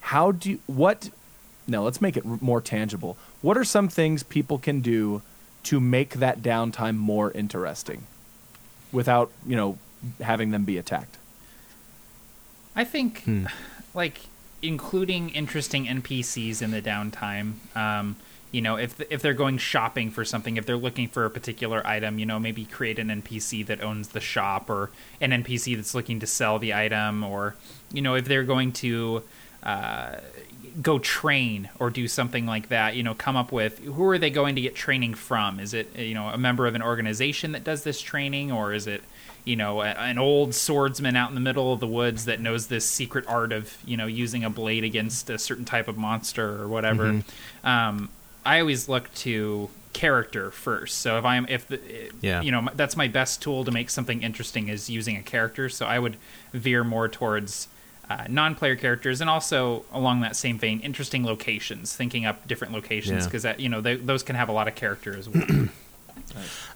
[0.00, 1.10] How do you, what?
[1.66, 3.16] No, let's make it more tangible.
[3.42, 5.22] What are some things people can do
[5.64, 8.04] to make that downtime more interesting,
[8.92, 9.78] without you know
[10.20, 11.16] having them be attacked?
[12.76, 13.46] I think Hmm.
[13.94, 14.20] like
[14.62, 17.54] including interesting NPCs in the downtime.
[17.76, 18.16] Um,
[18.52, 21.86] you know, if if they're going shopping for something, if they're looking for a particular
[21.86, 25.94] item, you know, maybe create an NPC that owns the shop or an NPC that's
[25.94, 27.54] looking to sell the item, or
[27.92, 29.22] you know, if they're going to
[29.62, 30.16] uh,
[30.82, 34.30] go train or do something like that, you know, come up with who are they
[34.30, 35.60] going to get training from?
[35.60, 38.86] Is it you know a member of an organization that does this training, or is
[38.88, 39.02] it
[39.44, 42.66] you know, a, an old swordsman out in the middle of the woods that knows
[42.68, 46.60] this secret art of, you know, using a blade against a certain type of monster
[46.62, 47.22] or whatever.
[47.64, 48.08] Um,
[48.44, 50.98] I always look to character first.
[50.98, 51.80] So if I'm, if the,
[52.20, 52.42] Yeah.
[52.42, 55.68] you know, that's my best tool to make something interesting is using a character.
[55.68, 56.16] So I would
[56.52, 57.66] veer more towards
[58.08, 63.20] uh, non-player characters and also along that same vein, interesting locations, thinking up different locations
[63.20, 63.24] Yeah.
[63.26, 65.44] because that, you know, they, those can have a lot of character as well.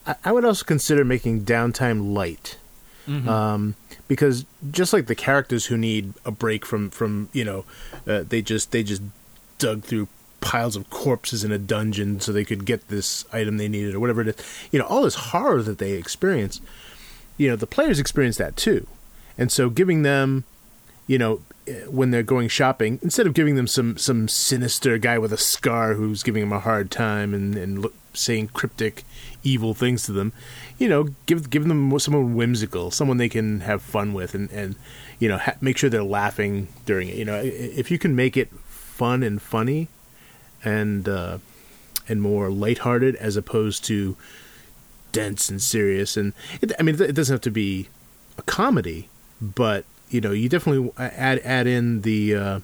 [0.06, 2.58] I, I would also consider making downtime light,
[3.28, 3.74] um,
[4.08, 7.64] because just like the characters who need a break from from you know
[8.06, 9.02] uh, they just they just
[9.58, 10.08] dug through
[10.40, 14.00] piles of corpses in a dungeon so they could get this item they needed or
[14.00, 14.36] whatever it is.
[14.70, 16.60] You know all this horror that they experience
[17.36, 18.86] you know the players experience that too.
[19.36, 20.44] And so giving them
[21.06, 25.18] you know eh, when they're going shopping instead of giving them some some sinister guy
[25.18, 29.04] with a scar who's giving them a hard time and and look, saying cryptic
[29.44, 30.32] evil things to them
[30.78, 34.74] you know give give them someone whimsical someone they can have fun with and and
[35.18, 37.16] you know ha- make sure they're laughing during it.
[37.16, 39.88] You know if you can make it fun and funny
[40.64, 41.38] and uh
[42.08, 44.16] and more lighthearted as opposed to
[45.12, 47.88] dense and serious and it, i mean it doesn't have to be
[48.36, 49.08] a comedy
[49.40, 52.60] but you know you definitely add add in the uh,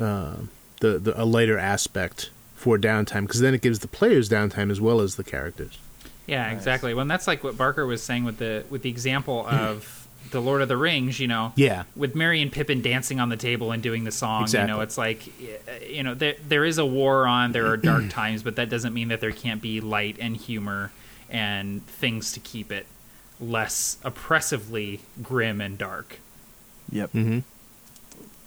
[0.00, 0.36] uh,
[0.80, 2.30] the, the a lighter aspect
[2.66, 5.78] for downtime because then it gives the players downtime as well as the characters.
[6.26, 6.92] Yeah, exactly.
[6.94, 10.40] Well, and that's like what Barker was saying with the with the example of the
[10.42, 11.20] Lord of the Rings.
[11.20, 11.84] You know, Yeah.
[11.94, 14.48] with Merry and Pippin dancing on the table and doing the song.
[14.52, 15.20] You know, it's like
[15.88, 17.52] you know there there is a war on.
[17.52, 20.90] There are dark times, but that doesn't mean that there can't be light and humor
[21.30, 22.86] and things to keep it
[23.40, 26.18] less oppressively grim and dark.
[26.90, 27.12] Yep.
[27.12, 27.38] Mm-hmm.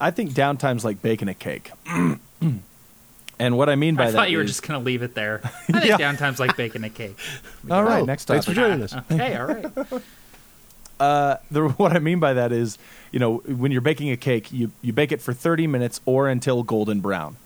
[0.01, 1.71] I think downtime's like baking a cake.
[3.39, 5.01] and what I mean by I that thought you were is- just going to leave
[5.01, 5.41] it there.
[5.43, 5.49] I
[5.79, 5.97] think Yeah.
[5.97, 7.17] downtime's like baking a cake.
[7.71, 8.01] all right.
[8.01, 8.57] Oh, next thanks topic.
[8.57, 8.93] for joining us.
[9.11, 10.01] Okay, all right.
[10.99, 12.77] Uh, the, what I mean by that is,
[13.11, 16.27] you know, when you're baking a cake, you, you bake it for 30 minutes or
[16.27, 17.37] until golden brown.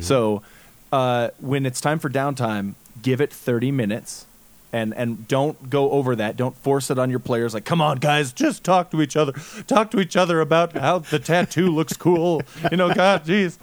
[0.00, 0.42] So
[0.90, 4.24] uh, when it's time for downtime, give it 30 minutes.
[4.72, 6.36] And, and don't go over that.
[6.36, 7.52] Don't force it on your players.
[7.54, 9.32] Like, come on, guys, just talk to each other.
[9.66, 12.42] Talk to each other about how the tattoo looks cool.
[12.70, 13.58] You know, God, jeez.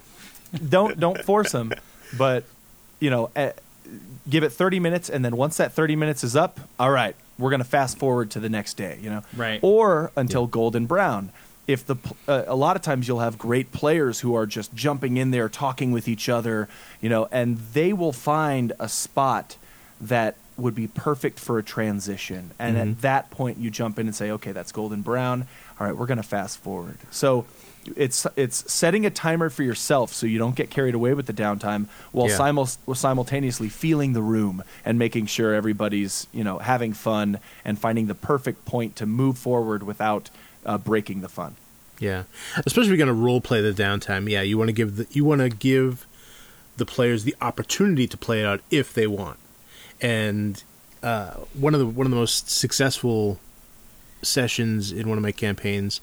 [0.68, 1.72] Don't don't force them.
[2.16, 2.44] But
[3.00, 3.52] you know, eh,
[4.28, 7.50] give it 30 minutes and then once that 30 minutes is up all right we're
[7.50, 9.22] going to fast forward to the next day you know?
[9.36, 9.60] Right.
[9.62, 11.30] or until golden brown.
[11.66, 11.96] If the
[12.28, 15.48] uh, a lot of times you'll have great players who are just jumping in there
[15.48, 16.68] talking with each other
[17.00, 19.56] you know and they will find a spot
[20.00, 22.52] that would be perfect for a transition.
[22.60, 25.46] And at that point you jump in and say okay that's golden brown.
[25.80, 26.98] All right we're going to fast forward.
[27.10, 27.46] So
[27.96, 31.32] it's it's setting a timer for yourself so you don't get carried away with the
[31.32, 32.36] downtime while Yeah.
[32.36, 38.06] simul- simultaneously feeling the room and making sure everybody's you know having fun and finding
[38.06, 40.30] the perfect point to move forward without
[40.66, 41.56] uh, breaking the fun.
[42.00, 42.24] Yeah,
[42.56, 44.28] especially if you're going to role play the downtime.
[44.28, 46.06] Yeah, you want to give the you want to give
[46.76, 49.38] the players the opportunity to play it out if they want.
[50.00, 50.62] And
[51.02, 53.38] uh, one of the one of the most successful
[54.22, 56.00] sessions in one of my campaigns,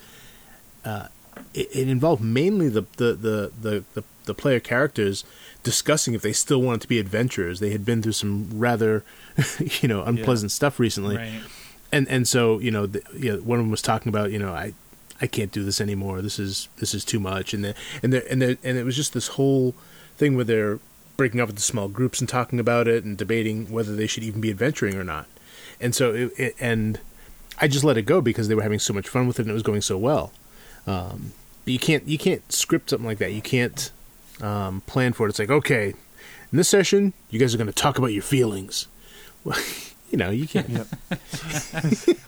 [0.86, 1.08] uh,
[1.54, 5.24] it, it involved mainly the the, the the the the player characters
[5.64, 7.60] discussing if they still wanted to be adventurers.
[7.60, 9.04] They had been through some rather,
[9.82, 11.42] you know, unpleasant stuff recently Right.
[11.92, 14.40] and and so you know, the, you know, one of them was talking about you
[14.40, 14.74] know I
[15.22, 16.22] I can't do this anymore.
[16.22, 18.96] This is this is too much, and the, and the, and the, and it was
[18.96, 19.76] just this whole
[20.18, 20.80] thing where they're
[21.16, 24.42] breaking up into small groups and talking about it and debating whether they should even
[24.42, 25.28] be adventuring or not.
[25.80, 27.00] And so it, it and
[27.60, 29.52] I just let it go because they were having so much fun with it and
[29.52, 30.32] it was going so well.
[30.88, 33.34] Um, but you can't you can't script something like that.
[33.34, 33.92] You can't
[34.42, 35.30] um, plan for it.
[35.30, 38.88] It's like okay, in this session, you guys are going to talk about your feelings.
[40.12, 40.70] you know, you can't.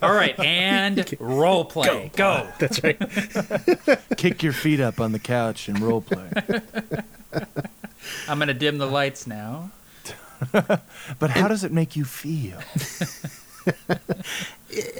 [0.01, 2.11] All right, and role play.
[2.15, 2.47] Go.
[2.59, 2.97] That's right.
[4.17, 6.29] Kick your feet up on the couch and role play.
[8.27, 9.71] I'm going to dim the lights now.
[10.51, 12.59] but how does it make you feel?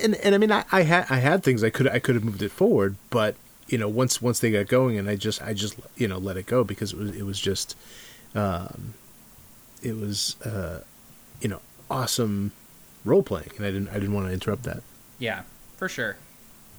[0.01, 2.23] and and I mean I, I had I had things I could I could have
[2.23, 3.35] moved it forward, but
[3.73, 6.37] you know once once they got going and I just I just you know let
[6.37, 7.75] it go because it was it was just
[8.35, 8.93] um,
[9.81, 10.81] it was uh,
[11.41, 11.59] you know
[11.89, 12.51] awesome
[13.03, 14.83] role playing and I didn't I didn't want to interrupt that.
[15.17, 15.41] Yeah,
[15.77, 16.17] for sure.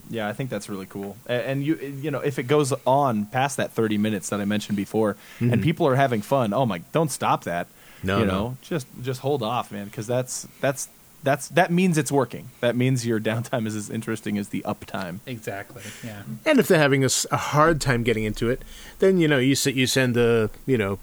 [0.09, 1.17] Yeah, I think that's really cool.
[1.27, 4.77] And you you know, if it goes on past that 30 minutes that I mentioned
[4.77, 7.67] before and people are having fun, oh my, don't stop that.
[8.03, 8.31] No, you no.
[8.31, 10.87] know, just just hold off, man, cuz that's that's
[11.25, 12.49] that's that means it's working.
[12.61, 15.19] That means your downtime is as interesting as the uptime.
[15.25, 15.83] Exactly.
[16.03, 16.21] Yeah.
[16.45, 18.61] And if they're having a hard time getting into it,
[18.99, 20.99] then you know you s- you send a you know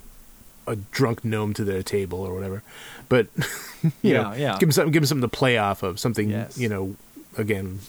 [0.67, 2.63] a drunk gnome to their table or whatever.
[3.11, 3.27] But
[3.83, 4.53] you Yeah, know, yeah.
[4.53, 6.57] give them something give them something to play off of, something Yes.
[6.57, 6.97] you know
[7.37, 7.81] again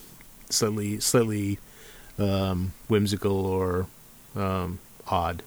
[0.49, 1.59] slightly slightly
[2.19, 3.87] um, whimsical or
[4.35, 5.43] um, odd.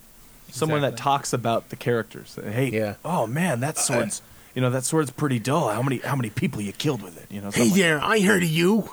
[0.50, 2.38] Someone that talks about the characters.
[2.42, 2.94] Hey, Yeah.
[3.04, 4.22] oh man, that sword's
[4.56, 5.68] you know, that sword's pretty dull.
[5.68, 7.50] How many how many people you killed with it, you know?
[7.50, 8.90] Hey like there, I heard of you.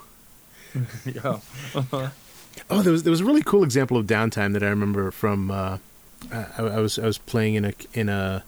[1.05, 1.39] Yeah.
[2.69, 5.49] Oh, there was there was a really cool example of downtime that I remember from.
[5.49, 5.79] Uh,
[6.31, 8.43] I, I was I was playing in a in a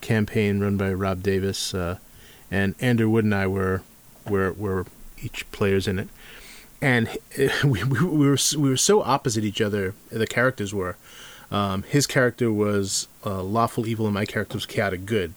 [0.00, 1.98] campaign run by Rob Davis, uh,
[2.50, 3.82] and Andrew Wood and I were
[4.28, 4.86] were were
[5.22, 6.08] each players in it,
[6.82, 7.08] and
[7.64, 9.94] we, we, we were we were so opposite each other.
[10.10, 10.96] The characters were.
[11.52, 15.34] Um, his character was uh, lawful evil, and my character was chaotic good.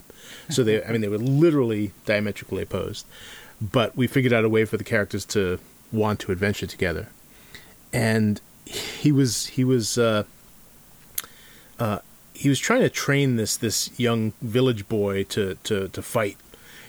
[0.50, 3.06] So they, I mean, they were literally diametrically opposed.
[3.60, 5.60] But we figured out a way for the characters to
[5.92, 7.08] want to adventure together,
[7.92, 10.24] and he was he was uh,
[11.80, 12.00] uh,
[12.34, 16.38] he was trying to train this this young village boy to to to fight,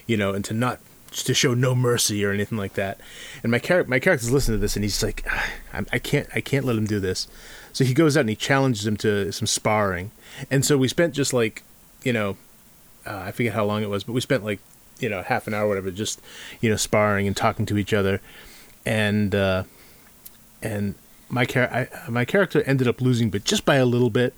[0.06, 3.00] you know, and to not to show no mercy or anything like that.
[3.42, 5.26] And my character my character's listening to this, and he's like,
[5.72, 7.28] I, I can't I can't let him do this.
[7.72, 10.10] So he goes out and he challenges him to some sparring,
[10.50, 11.62] and so we spent just like,
[12.02, 12.36] you know,
[13.06, 14.60] uh, I forget how long it was, but we spent like,
[14.98, 16.20] you know, half an hour, or whatever, just
[16.60, 18.20] you know, sparring and talking to each other,
[18.86, 19.64] and uh,
[20.62, 20.94] and
[21.28, 24.34] my char- I, my character ended up losing, but just by a little bit.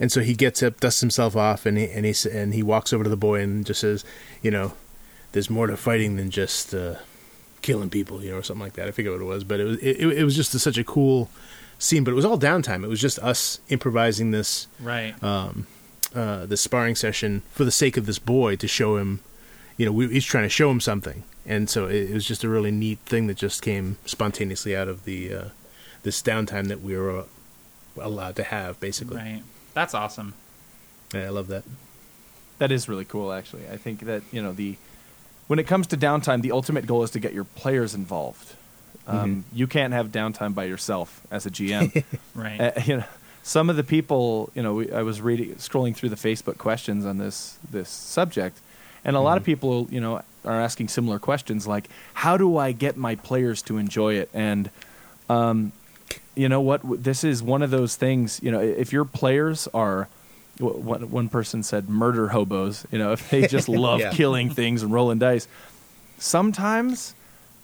[0.00, 2.92] And so he gets up, dusts himself off, and he and he and he walks
[2.92, 4.04] over to the boy and just says,
[4.42, 4.72] you know,
[5.32, 6.96] there's more to fighting than just uh,
[7.60, 8.88] killing people, you know, or something like that.
[8.88, 10.82] I forget what it was, but it was it, it was just a, such a
[10.82, 11.30] cool
[11.78, 12.02] scene.
[12.02, 12.82] But it was all downtime.
[12.82, 15.14] It was just us improvising this Right.
[15.22, 15.66] um,
[16.14, 19.20] uh, this sparring session for the sake of this boy to show him,
[19.76, 22.44] you know, we, he's trying to show him something, and so it, it was just
[22.44, 25.44] a really neat thing that just came spontaneously out of the uh,
[26.02, 27.24] this downtime that we were uh,
[28.00, 29.16] allowed to have, basically.
[29.16, 29.42] right.
[29.74, 30.34] That's awesome.
[31.14, 31.64] Yeah, I love that.
[32.58, 33.68] That is really cool, actually.
[33.70, 34.76] I think that you know the
[35.48, 38.54] when it comes to downtime, the ultimate goal is to get your players involved.
[39.06, 42.04] Um, You can't have downtime by yourself as a GM.
[42.34, 42.60] Right.
[42.60, 43.04] Uh, you know,
[43.42, 47.04] some of the people, you know, we, I was reading, scrolling through the Facebook questions
[47.06, 48.58] on this this subject,
[49.04, 52.72] and a lot of people, you know, are asking similar questions like, "How do I
[52.72, 54.70] get my players to enjoy it?" And,
[55.28, 55.72] um,
[56.36, 57.02] you know what?
[57.02, 58.38] This is one of those things.
[58.42, 60.08] You know, if your players are,
[60.58, 62.86] one one person said, murder hobos.
[62.92, 64.10] You know, if they just love Yeah.
[64.12, 65.48] killing things and rolling dice,
[66.18, 67.14] sometimes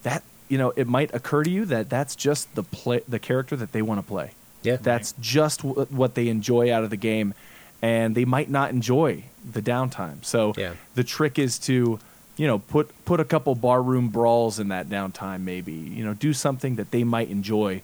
[0.02, 3.54] that you know it might occur to you that that's just the play the character
[3.56, 4.30] that they want to play
[4.62, 7.34] Yeah, that's just w- what they enjoy out of the game
[7.80, 10.72] and they might not enjoy the downtime so Yeah.
[10.94, 11.98] the trick is to
[12.36, 16.32] you know put put a couple barroom brawls in that downtime maybe you know do
[16.32, 17.82] something that they might enjoy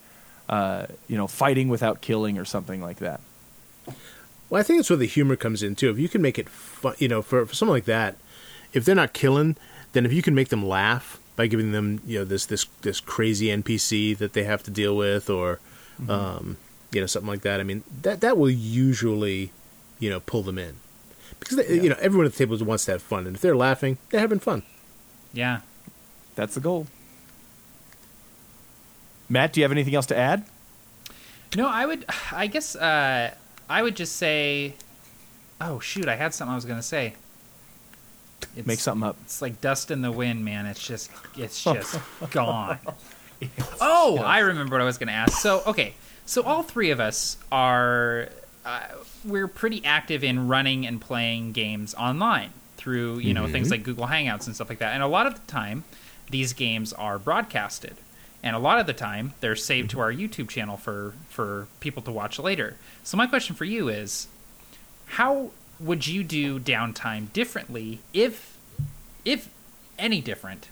[0.48, 3.20] uh, you know fighting without killing or something like that
[4.50, 5.90] Well, I think it's where the humor comes in too.
[5.90, 8.16] If you can make it fun, you know, for for someone like that,
[8.72, 9.56] if they're not killing,
[9.92, 13.00] then if you can make them laugh by giving them, you know, this this this
[13.00, 15.60] crazy NPC that they have to deal with, or,
[16.08, 16.56] um,
[16.94, 17.60] you know, something like that.
[17.60, 19.52] I mean, that that will usually,
[19.98, 20.76] you know, pull them in
[21.40, 23.56] because they, you know everyone at the table wants to have fun, and if they're
[23.56, 24.62] laughing, they're having fun.
[25.32, 25.60] yeah.
[26.34, 26.86] that's the goal
[29.28, 30.44] matt do you have anything else to add
[31.56, 32.04] No, I would.
[32.32, 33.34] I guess uh,
[33.68, 34.74] I would just say.
[35.60, 36.08] Oh shoot!
[36.08, 37.14] I had something I was gonna say.
[38.56, 40.66] It's, make something up It's like dust in the wind, man.
[40.66, 41.98] It's just, it's just
[42.30, 42.78] gone.
[43.80, 45.38] oh, I remember what I was gonna ask.
[45.38, 45.94] So okay,
[46.26, 48.28] so all three of us are.
[48.64, 48.80] Uh,
[49.26, 54.06] we're pretty active in running and playing games online through you know things like Google
[54.06, 54.94] Hangouts and stuff like that.
[54.94, 55.84] And a lot of the time,
[56.30, 57.96] these games are broadcasted,
[58.42, 62.02] and a lot of the time they're saved to our YouTube channel for for people
[62.02, 62.76] to watch later.
[63.02, 64.28] So my question for you is,
[65.06, 68.56] how would you do downtime differently if
[69.24, 69.48] if
[69.98, 70.68] any different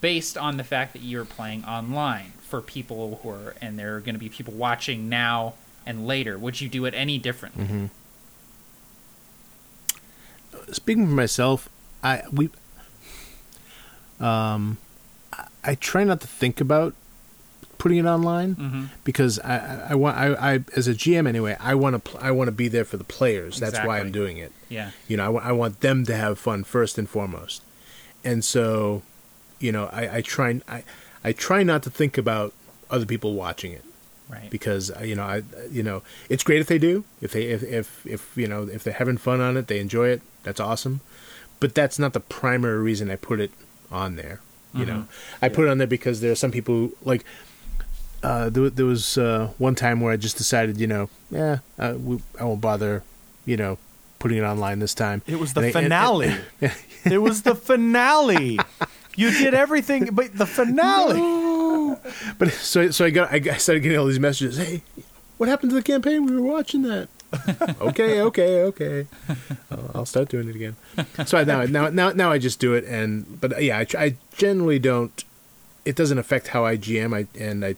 [0.00, 4.00] based on the fact that you're playing online for people who are and there are
[4.00, 5.54] going to be people watching now
[5.86, 7.90] and later would you do it any differently
[10.72, 11.68] speaking for myself,
[12.02, 12.50] I we
[14.20, 14.78] um
[15.32, 16.94] I, I try not to think about
[17.78, 18.84] putting it online Mm-hmm.
[19.04, 22.30] because I, I, want I, I as a GM anyway I want to pl- I
[22.32, 23.60] want to be there for the players.
[23.60, 24.52] That's why I'm doing it.
[24.68, 27.62] yeah You know, I, wa- I want them to have fun first and foremost,
[28.24, 29.02] and so
[29.60, 30.84] you know I, I try I
[31.24, 32.52] I try not to think about
[32.90, 33.84] other people watching it.
[34.30, 34.50] Right.
[34.50, 37.04] Because uh, you know I you know it's great if they do.
[37.20, 40.08] If they if if, if you know if they're having fun on it they enjoy
[40.08, 41.00] it that's awesome.
[41.60, 43.50] But that's not the primary reason I put it
[43.90, 44.40] on there
[44.74, 45.06] you know.
[45.42, 47.24] I put it on there because there are some people who, like
[48.22, 51.94] uh, there, there was uh, one time where I just decided you know yeah uh,
[51.98, 53.02] we, I won't bother
[53.46, 53.78] you know
[54.18, 55.22] putting it online this time.
[55.26, 56.36] It was the And I- and- finale.
[57.04, 58.58] it was the finale.
[59.18, 61.96] You did everything, but the finale.
[62.38, 64.58] But so so I got I started getting all these messages.
[64.58, 64.82] Hey,
[65.38, 66.24] what happened to the campaign?
[66.24, 67.08] We were watching that.
[67.80, 69.06] okay, okay, okay.
[69.72, 70.76] I'll, I'll start doing it again.
[71.26, 73.86] So I, now now now now I just do it, and but uh, yeah, I,
[73.98, 75.24] I generally don't.
[75.84, 77.12] It doesn't affect how I GM.
[77.12, 77.74] I and I,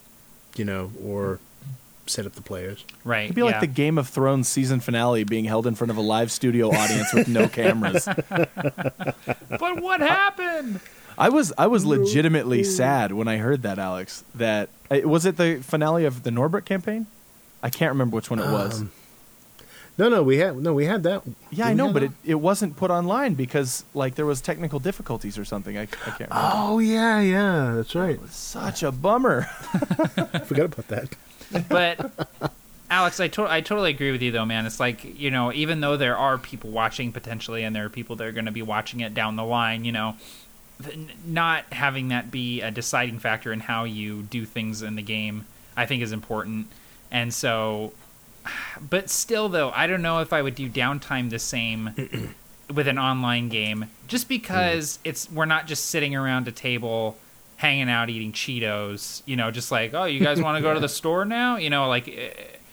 [0.57, 1.41] you know, or
[2.07, 2.84] set up the players.
[3.03, 5.97] right It'd be like the Game of Thrones season finale being held in front of
[5.97, 8.07] a live studio audience with no cameras.
[8.07, 10.80] but what happened
[11.21, 14.25] I was I was legitimately sad when I heard that, Alex.
[14.35, 17.07] That uh, was it the finale of the Norbert campaign.
[17.62, 18.81] I can't remember which one it was.
[18.81, 18.91] Um,
[19.99, 21.23] No, no, we had no, we had that.
[21.51, 24.79] yeah, Did I know, but it, it wasn't put online because like there was technical
[24.79, 25.77] difficulties or something.
[25.77, 26.51] I, I can't remember.
[26.55, 28.18] Oh yeah, yeah, that's right.
[28.31, 29.47] Such a bummer.
[30.16, 31.09] I forgot about that.
[31.68, 32.11] but
[32.91, 34.64] Alex, I, to- I totally agree with you though, man.
[34.64, 38.16] It's like you know, even though there are people watching potentially, and there are people
[38.16, 40.49] that are going to be watching it down the line, you know, th- n-
[41.26, 45.47] not having that be a deciding factor in how you do things in the game,
[45.76, 46.66] I think is important.
[47.11, 47.93] And so,
[48.81, 52.35] but still, though, I don't know if I would do downtime the same
[52.74, 57.16] with an online game, just because it's we're not just sitting around a table
[57.57, 60.81] hanging out eating Cheetos, you know, just like, oh, you guys want to go to
[60.81, 61.57] the store now?
[61.57, 62.31] You know, like, eh,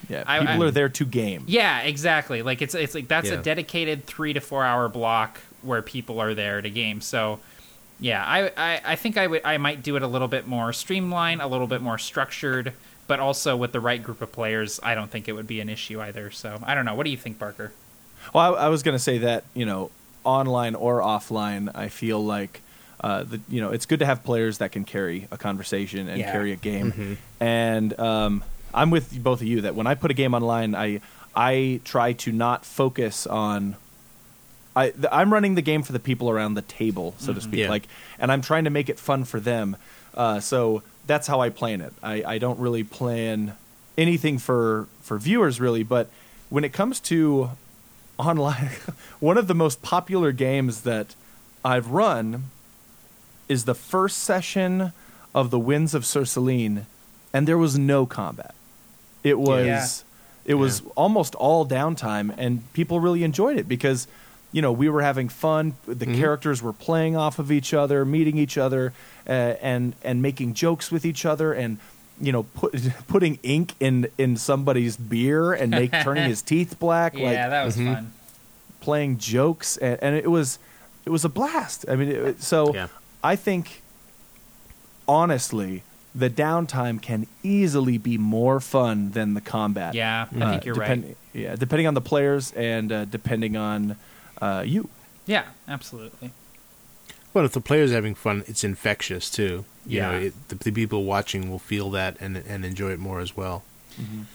[0.09, 1.43] Yeah, I- people I- are there to game.
[1.47, 2.41] yeah, exactly.
[2.41, 3.35] Like it's it's like that's Yeah.
[3.39, 7.01] a dedicated three to four hour block where people are there to game.
[7.01, 7.39] So,
[7.99, 10.71] yeah, I, I I think I would I might do it a little bit more
[10.73, 12.73] streamlined, a little bit more structured,
[13.07, 14.79] but also with the right group of players.
[14.83, 16.29] I don't think it would be an issue either.
[16.31, 16.95] So I don't know.
[16.95, 17.71] What do you think, Barker?
[18.33, 19.89] Well, I, I was going to say that you know,
[20.23, 22.61] online or offline, I feel like
[23.01, 26.19] uh, the you know it's good to have players that can carry a conversation and
[26.19, 26.31] Yeah.
[26.31, 27.17] carry a game.
[27.39, 28.43] And um,
[28.73, 31.01] I'm with both of you that when I put a game online, I
[31.35, 33.75] I try to not focus on.
[34.77, 37.59] I th- I'm running the game for the people around the table, so to speak.
[37.61, 37.69] Yeah.
[37.69, 37.87] Like,
[38.19, 39.75] and I'm trying to make it fun for them.
[40.13, 41.93] Uh, so that's how I plan it.
[42.03, 43.55] I, I don't really plan
[43.97, 46.09] anything for for viewers really, but
[46.49, 47.49] when it comes to
[48.17, 48.69] online,
[49.19, 51.15] one of the most popular games that
[51.65, 52.45] I've run
[53.49, 54.91] is the first session
[55.33, 56.83] of the Winds of Cerceline,
[57.33, 58.53] and there was no combat.
[59.23, 59.87] It was Yeah.
[60.45, 64.07] it was almost all downtime, and people really enjoyed it because
[64.57, 65.75] you know we were having fun.
[65.85, 68.91] The characters were playing off of each other, meeting each other,
[69.29, 69.31] uh,
[69.71, 71.77] and and making jokes with each other, and
[72.19, 72.73] you know put,
[73.07, 77.13] putting ink in in somebody's beer and make turning his teeth black.
[77.13, 78.11] Yeah, like that was fun.
[78.79, 80.57] playing jokes, and, and it was
[81.05, 81.85] it was a blast.
[81.87, 82.87] I mean, it, so Yeah.
[83.23, 83.83] I think
[85.07, 85.83] honestly,
[86.15, 89.93] the downtime can easily be more fun than the combat.
[89.93, 91.17] Yeah, I think you're depend- right.
[91.33, 93.95] Yeah, depending on the players and uh, depending on
[94.41, 94.89] uh, you.
[95.25, 96.31] Yeah, absolutely.
[97.33, 99.65] Well, if the player's having fun, it's infectious too.
[99.85, 100.11] You Yeah.
[100.11, 103.35] know, it, the, the people watching will feel that and and enjoy it more as
[103.37, 103.63] well.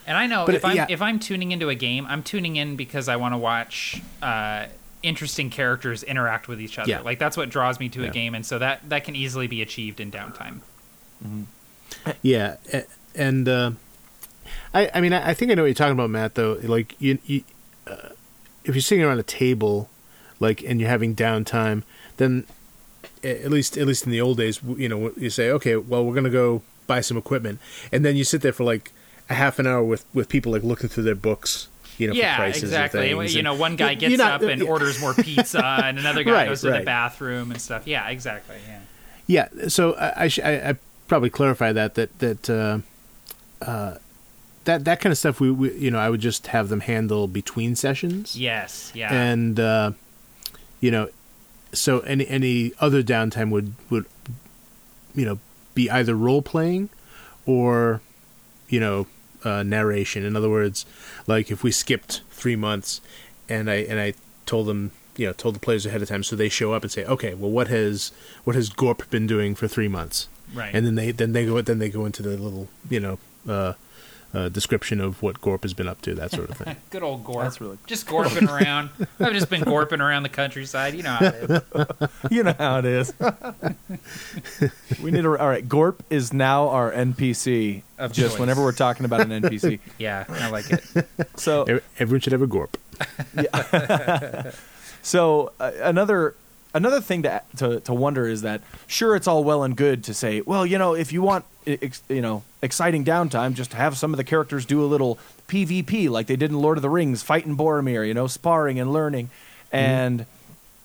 [0.07, 0.87] And I know But, if I'm yeah.
[0.89, 4.67] if I'm tuning into a game, I'm tuning in because I want to watch uh,
[5.05, 6.91] interesting characters interact with each other.
[6.91, 7.01] Yeah.
[7.01, 9.63] Like that's what draws me to a game, and so that that can easily be
[9.63, 10.61] achieved in downtime.
[12.23, 12.57] Yeah,
[13.15, 13.71] and uh,
[14.75, 16.35] I I mean I, I think I know what you're talking about, Matt.
[16.35, 17.45] Though, like you, you
[17.87, 18.11] uh,
[18.65, 19.89] if you're sitting around a table,
[20.43, 21.83] like and you're having downtime,
[22.19, 22.45] then
[23.25, 26.15] at least at least in the old days, you know, you say, okay, well, we're
[26.15, 27.59] gonna go buy some equipment,
[27.91, 28.91] and then you sit there for like
[29.31, 31.69] a half an hour with with people like looking through their books.
[31.99, 33.11] You know, for yeah, exactly.
[33.11, 34.69] you and know, one guy gets not- up and yeah.
[34.69, 37.87] orders more pizza, and another guy Right, goes to the bathroom and stuff.
[37.87, 38.57] Yeah, exactly.
[38.67, 38.81] Yeah.
[39.27, 40.75] Yeah, so I I, sh- I, I
[41.07, 42.79] probably clarify that that that uh,
[43.65, 43.99] uh,
[44.65, 47.29] that that kind of stuff we, we you know I would just have them handle
[47.29, 48.37] between sessions.
[48.37, 48.91] Yes.
[48.95, 49.13] Yeah.
[49.15, 49.93] and uh,
[50.83, 51.09] you know,
[51.73, 54.05] so any any other downtime would would
[55.15, 55.39] you know
[55.75, 56.91] be either role playing
[57.47, 58.03] or
[58.69, 59.07] you know
[59.45, 60.25] uh, narration.
[60.25, 60.85] In other words,
[61.27, 63.01] like if we skipped three months,
[63.49, 64.13] and I and I
[64.45, 66.91] told them you know told the players ahead of time, so they show up and
[66.91, 68.13] say, okay, well what has
[68.45, 70.29] what has Gorp been doing for three months?
[70.53, 70.75] right.
[70.75, 73.19] And then they then they go then they go into the little you know.
[73.49, 73.73] Uh,
[74.35, 76.77] uh, description of what Gorp has been up to, that sort of thing.
[76.91, 77.45] Good old Gorp.
[77.45, 78.91] That's really- just gorping around.
[79.21, 80.95] I've just been gorping around the countryside.
[80.95, 81.63] You know how it is.
[82.31, 83.13] You know how it is.
[85.03, 85.69] we need a all right.
[85.69, 87.83] Gorp is now our NPC.
[87.99, 88.41] Of just choice.
[88.41, 89.81] whenever we're talking about an NPC.
[89.99, 90.83] Yeah, I like it.
[91.37, 92.77] So Everyone should have a Gorp.
[95.03, 96.35] So uh, another
[96.75, 100.15] another thing to, to to wonder is that sure it's all well and good to
[100.15, 104.13] say, well, you know, if you want ex, you know exciting downtime, just have some
[104.13, 105.19] of the characters do a little
[105.49, 108.93] PvP like they did in Lord of the Rings, fighting Boromir, you know, sparring and
[108.93, 109.31] learning,
[109.71, 110.27] and.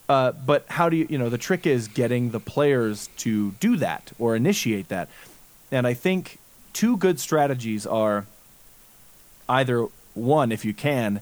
[0.09, 3.75] Uh, but how do you, you know, the trick is getting the players to do
[3.75, 5.09] that or initiate that.
[5.69, 6.39] And I think
[6.71, 8.25] two good strategies are
[9.49, 11.19] either one, if you can,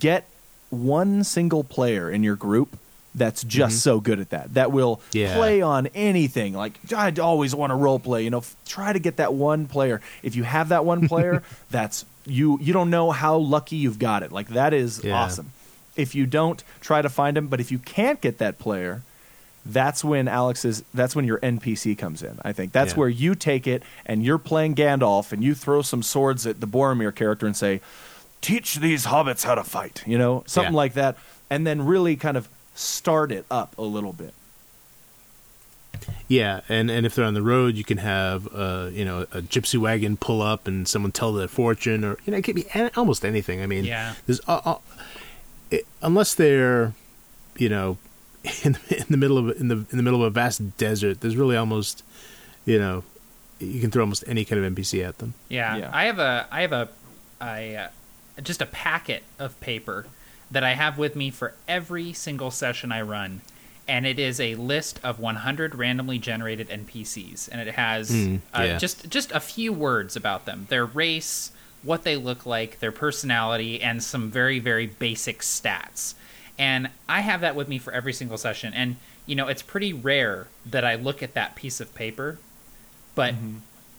[0.00, 0.26] get
[0.70, 2.76] one single player in your group
[3.18, 3.78] that's just mm-hmm.
[3.80, 4.54] so good at that.
[4.54, 5.34] That will Yeah.
[5.36, 6.54] play on anything.
[6.54, 8.24] Like I'd always want to role play.
[8.24, 10.00] You know, f- try to get that one player.
[10.22, 12.58] If you have that one player, that's you.
[12.60, 14.32] You don't know how lucky you've got it.
[14.32, 15.14] Like that is Yeah.
[15.14, 15.52] awesome.
[15.96, 17.48] If you don't, try to find him.
[17.48, 19.02] But if you can't get that player,
[19.66, 22.38] that's when Alex's that's when your NPC comes in.
[22.42, 22.98] I think that's Yeah.
[23.00, 26.66] where you take it and you're playing Gandalf and you throw some swords at the
[26.66, 27.80] Boromir character and say,
[28.40, 30.76] "Teach these hobbits how to fight," you know, something Yeah.
[30.76, 31.16] like that,
[31.50, 32.48] and then really kind of
[32.78, 34.34] start it up a little bit.
[36.28, 39.40] Yeah, and, and if they're on the road, you can have uh, you know a
[39.42, 42.66] gypsy wagon pull up and someone tell their fortune, or you know it could be
[42.96, 43.62] almost anything.
[43.62, 44.14] I mean, Yeah.
[44.26, 44.78] there's uh, uh,
[45.70, 46.92] it, unless they're
[47.56, 47.98] you know
[48.64, 51.36] in, in the middle of in the in the middle of a vast desert, there's
[51.36, 52.04] really almost
[52.66, 53.02] you know
[53.58, 55.34] you can throw almost any kind of NPC at them.
[55.48, 55.90] Yeah, Yeah.
[55.92, 56.88] I have a I have a
[57.40, 57.88] I uh,
[58.42, 60.06] just a packet of paper
[60.50, 63.40] that I have with me for every single session I run,
[63.86, 68.78] and it is a list of 100 randomly generated NPCs, and it has Mm, uh,
[68.78, 71.50] just just a few words about them, their race,
[71.82, 76.14] what they look like, their personality, and some very very basic stats.
[76.58, 78.96] And I have that with me for every single session, and
[79.26, 82.38] you know it's pretty rare that I look at that piece of paper
[83.14, 83.34] but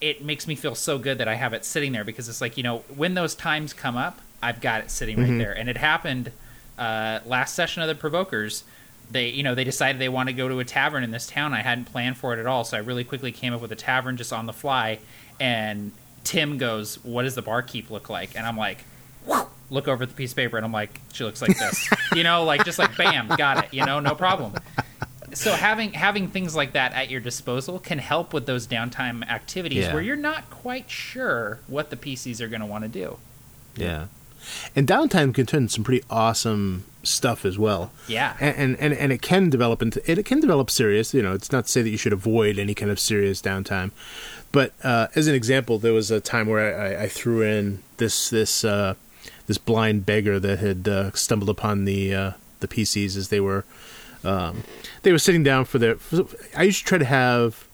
[0.01, 2.57] it makes me feel so good that I have it sitting there because it's like
[2.57, 5.77] you know when those times come up, I've got it sitting right there, and it
[5.77, 6.31] happened
[6.79, 8.63] uh, last session of the Provokers.
[9.11, 11.53] They you know they decided they want to go to a tavern in this town.
[11.53, 13.75] I hadn't planned for it at all, so I really quickly came up with a
[13.75, 14.99] tavern just on the fly.
[15.39, 15.91] And
[16.23, 18.85] Tim goes, "What does the barkeep look like?" And I'm like.
[19.71, 22.23] Look over at the piece of paper, and I'm like, she looks like this, you
[22.23, 24.53] know, like just like bam, got it, you know, no problem
[25.33, 29.85] so having having things like that at your disposal can help with those downtime activities
[29.85, 29.93] Yeah.
[29.93, 33.17] where you're not quite sure what the PCs are going to want to do.
[33.75, 34.07] Yeah,
[34.75, 37.91] and downtime can turn some pretty awesome stuff as well.
[38.07, 38.35] Yeah.
[38.39, 41.13] and and, and, it can develop into it can develop serious.
[41.13, 43.91] You know, it's not to say that you should avoid any kind of serious downtime,
[44.51, 48.29] but uh, as an example, there was a time where I, I threw in this
[48.29, 48.95] this uh,
[49.47, 53.65] this blind beggar that had uh, stumbled upon the uh, the PCs as they were
[54.23, 54.63] um,
[55.03, 55.97] they were sitting down for their.
[56.55, 57.67] I usually try to have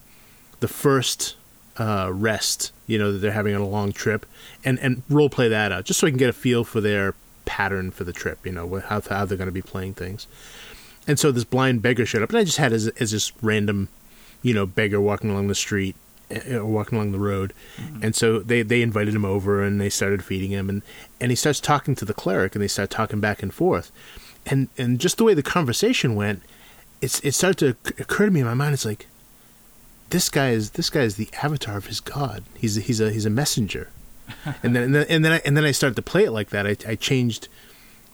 [0.60, 1.36] the first
[1.78, 4.26] uh, rest, you know, that they're having on a long trip,
[4.64, 7.14] and and role play that out, just so I can get a feel for their
[7.46, 10.28] pattern for the trip, you know, how how they're going to be playing things.
[11.08, 13.90] And so this blind beggar showed up, and I just had as as this random,
[14.42, 15.96] you know, beggar walking along the street
[16.32, 17.54] eh, or walking along the road,
[18.02, 20.82] and so they they invited him over and they started feeding him, and
[21.22, 23.92] and he starts talking to the cleric, and they start talking back and forth,
[24.46, 26.42] and and just the way the conversation went,
[27.02, 28.74] it's it started to occur to me in my mind.
[28.74, 29.08] It's like
[30.10, 32.44] this guy is this guy is the avatar of his god.
[32.56, 33.90] He's a, he's a he's a messenger.
[34.64, 36.50] and then and then and then I, and then I started to play it like
[36.50, 36.66] that.
[36.68, 37.48] I, I changed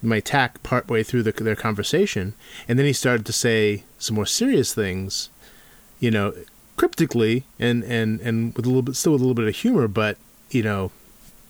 [0.02, 2.34] my tack partway through the, their conversation,
[2.68, 5.30] and then he started to say some more serious things,
[6.00, 6.34] you know,
[6.78, 9.88] cryptically and and and with a little bit still with a little bit of humor,
[9.88, 10.18] but
[10.50, 10.92] you know,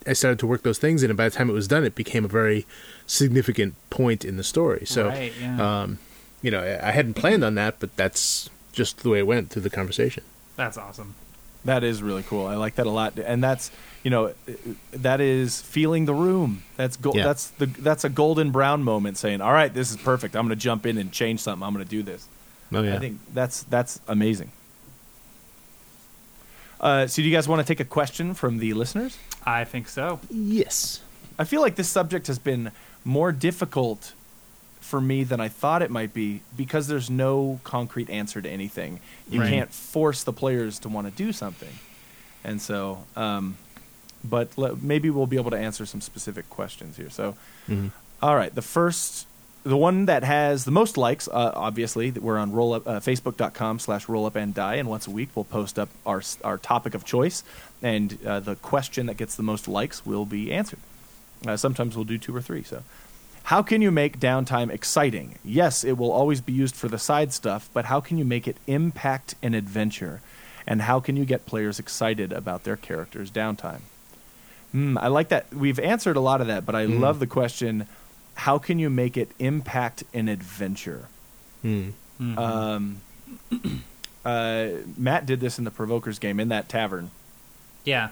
[0.06, 1.94] I started to work those things in, and by the time it was done, it
[1.94, 2.66] became a very
[3.06, 4.84] significant point in the story.
[4.86, 5.82] So, Right, yeah.
[5.82, 5.98] um,
[6.40, 9.50] you know, I, I hadn't planned on that, but that's just the way it went
[9.50, 10.22] through the conversation.
[10.56, 11.14] That's awesome.
[11.64, 12.46] That is really cool.
[12.46, 13.70] I like that a lot, and that's
[14.02, 14.34] you know,
[14.92, 16.64] that is feeling the room.
[16.76, 17.22] That's go- Yeah.
[17.24, 20.34] That's the that's a golden brown moment, saying, "All right, this is perfect.
[20.34, 21.64] I'm going to jump in and change something.
[21.64, 22.26] I'm going to do this."
[22.72, 24.50] Oh yeah, I think that's that's amazing.
[26.80, 29.16] Uh, so, do you guys want to take a question from the listeners?
[29.46, 30.18] I think so.
[30.30, 31.00] yes.
[31.38, 32.72] I feel like this subject has been
[33.04, 34.12] more difficult
[34.92, 39.00] for me than I thought it might be because there's no concrete answer to anything.
[39.30, 39.48] You Right.
[39.50, 41.74] can't force the players to want to do something,
[42.44, 43.56] and so, um,
[44.22, 47.08] but le- maybe we'll be able to answer some specific questions here.
[47.08, 47.34] So,
[48.22, 49.26] all right, the first,
[49.64, 53.00] the one that has the most likes, uh, obviously, that we're on roll up, uh,
[53.00, 56.58] facebook.com slash roll up and die, and once a week we'll post up our our
[56.58, 57.42] topic of choice,
[57.82, 60.80] and uh, the question that gets the most likes will be answered.
[61.46, 62.62] Uh, sometimes we'll do two or three.
[62.62, 62.82] So,
[63.44, 65.36] how can you make downtime exciting?
[65.44, 68.46] Yes, it will always be used for the side stuff, but how can you make
[68.46, 70.20] it impact an adventure?
[70.66, 73.80] And how can you get players excited about their characters' downtime?
[74.70, 75.52] Hmm, I like that.
[75.52, 77.86] We've answered a lot of that, but I love the question
[78.34, 81.08] how can you make it impact an adventure?
[81.60, 81.90] Hmm.
[82.38, 83.00] Um,
[84.24, 87.10] uh, Matt did this in the Provokers game in that tavern.
[87.84, 88.10] Yeah.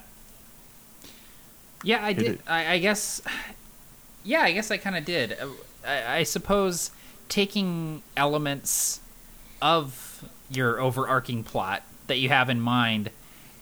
[1.83, 2.39] Yeah, I Did did.
[2.47, 3.22] I, I guess.
[4.24, 5.32] Yeah, I guess I kind of did.
[5.32, 5.48] Uh,
[5.86, 6.90] I, I suppose
[7.28, 9.00] taking elements
[9.62, 13.10] of your overarching plot that you have in mind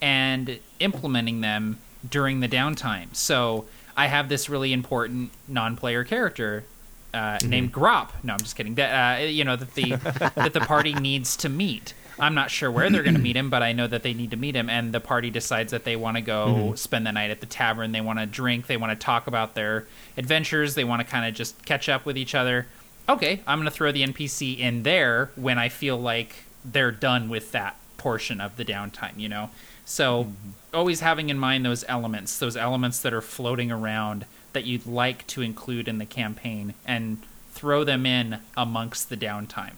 [0.00, 1.78] and implementing them
[2.09, 3.14] during the downtime.
[3.14, 6.64] So I have this really important non-player character
[7.12, 8.12] uh, named Gorp.
[8.22, 8.74] No, I'm just kidding.
[8.76, 9.90] That uh, you know that the
[10.34, 11.94] that the party needs to meet.
[12.21, 14.31] I'm not sure where they're going to meet him, but I know that they need
[14.31, 16.75] to meet him, and the party decides that they want to go mm-hmm.
[16.77, 17.93] spend the night at the tavern.
[17.93, 18.66] They want to drink.
[18.66, 20.75] They want to talk about their adventures.
[20.75, 22.66] They want to kind of just catch up with each other.
[23.09, 27.29] Okay, I'm going to throw the NPC in there when I feel like they're done
[27.29, 29.19] with that portion of the downtime.
[29.19, 29.51] You know,
[29.85, 30.51] so mm-hmm.
[30.75, 35.27] always having in mind those elements, those elements that are floating around that you'd like
[35.29, 39.75] to include in the campaign, and throw them in amongst the downtime.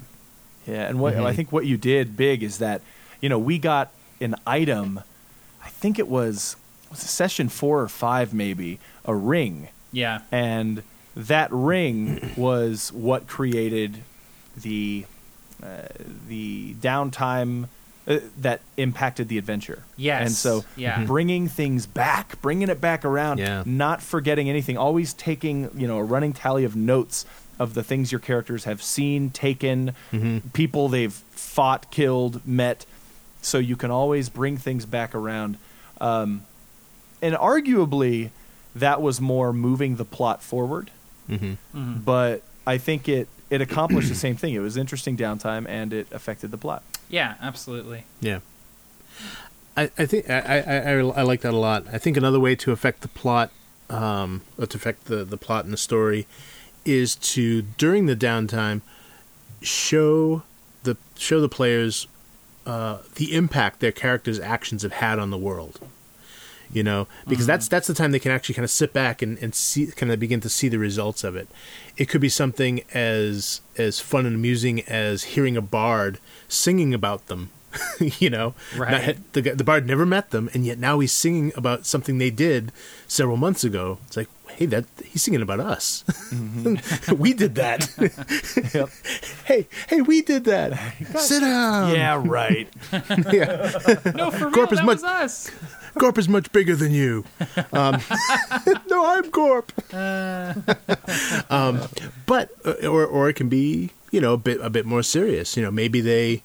[0.70, 2.80] Yeah, and what I think what you did big is that
[3.20, 3.90] you know we got
[4.20, 5.00] an item.
[5.64, 6.56] I think it was
[6.90, 10.20] was it session four or five maybe a ring, Yeah.
[10.32, 10.82] and
[11.16, 13.98] that ring was what created
[14.56, 15.06] the
[15.62, 15.82] uh,
[16.28, 17.68] the downtime
[18.08, 19.84] uh, that impacted the adventure.
[19.96, 21.04] Yes, and so yeah.
[21.04, 23.62] bringing things back, bringing it back around, Yeah.
[23.66, 27.26] not forgetting anything, always taking you know a running tally of notes
[27.61, 29.94] of the things your characters have seen, taken,
[30.54, 32.86] people they've fought, killed, met,
[33.42, 35.58] so you can always bring things back around.
[36.00, 36.42] Um,
[37.22, 38.30] and arguably,
[38.74, 40.90] that was more moving the plot forward.
[41.28, 41.98] Mm-hmm.
[41.98, 44.54] But I think it it accomplished the same thing.
[44.54, 46.82] It was interesting downtime, and it affected the plot.
[47.08, 48.04] Yeah, absolutely.
[48.20, 48.40] Yeah.
[49.76, 51.84] I, I think I, I, I, I like that a lot.
[51.92, 53.50] I think another way to affect the plot,
[53.88, 56.26] um, or to affect the, the plot and the story,
[56.84, 58.80] is to during the downtime
[59.62, 60.42] show
[60.82, 62.06] the show the players
[62.66, 65.80] uh, the impact their characters' actions have had on the world.
[66.72, 69.36] You know, because that's that's the time they can actually kind of sit back and,
[69.38, 71.48] and see kind of begin to see the results of it.
[71.96, 77.26] It could be something as as fun and amusing as hearing a bard singing about
[77.26, 77.50] them.
[77.98, 79.16] you know, Right.
[79.16, 82.30] Not- the the bard never met them, and yet now he's singing about something they
[82.30, 82.70] did
[83.08, 83.98] several months ago.
[84.06, 84.28] It's like,
[84.61, 86.04] hey, that he's singing about us.
[87.16, 87.88] we did that.
[88.74, 88.88] Yep.
[89.46, 90.78] hey, hey, we did that.
[91.18, 91.94] Sit down.
[91.94, 92.68] yeah, right.
[93.32, 93.72] yeah.
[94.14, 95.50] No, for real, Gorp that much- was us.
[95.98, 97.24] Gorp is much bigger than you.
[97.72, 97.98] Um,
[98.88, 99.72] no, I'm Gorp.
[101.50, 101.80] um,
[102.26, 105.56] but uh, or or it can be you know a bit a bit more serious.
[105.56, 106.42] You know, maybe they,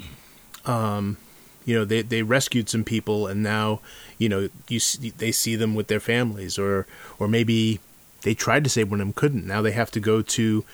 [0.65, 1.17] um,
[1.65, 3.81] you know, they they rescued some people and now
[4.17, 6.87] you know you see, they see them with their families, or
[7.19, 7.79] or maybe
[8.25, 9.45] they tried to save one of them couldn't.
[9.45, 10.65] Now they have to go to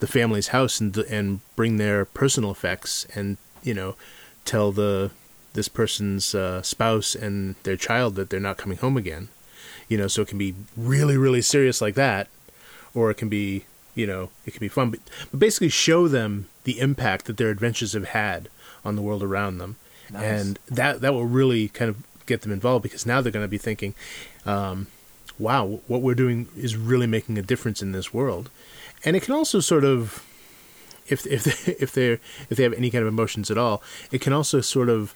[0.00, 3.94] the family's house and and bring their personal effects and you know
[4.44, 5.12] tell the
[5.54, 9.28] this person's uh, spouse and their child that they're not coming home again.
[9.88, 12.26] You know, so it can be really, really serious like that,
[12.92, 14.90] or it can be, you know, it can be fun.
[14.90, 15.00] But,
[15.30, 18.48] but basically, show them the impact that their adventures have had
[18.84, 19.76] on the world around them,
[20.12, 20.24] Nice.
[20.24, 21.96] and that that will really kind of
[22.26, 23.94] get them involved because now they're going to be thinking,
[24.44, 24.88] um,
[25.38, 28.50] "Wow, what we're doing is really making a difference in this world,"
[29.04, 30.24] and it can also sort of
[31.08, 34.20] if if they, if they if they have any kind of emotions at all, it
[34.20, 35.14] can also sort of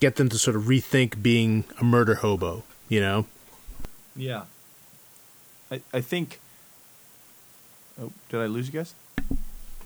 [0.00, 2.64] get them to sort of rethink being a murder hobo.
[2.88, 3.26] You know?
[4.14, 4.44] Yeah.
[5.70, 6.40] I I think.
[8.00, 8.94] Oh, did I lose you guys?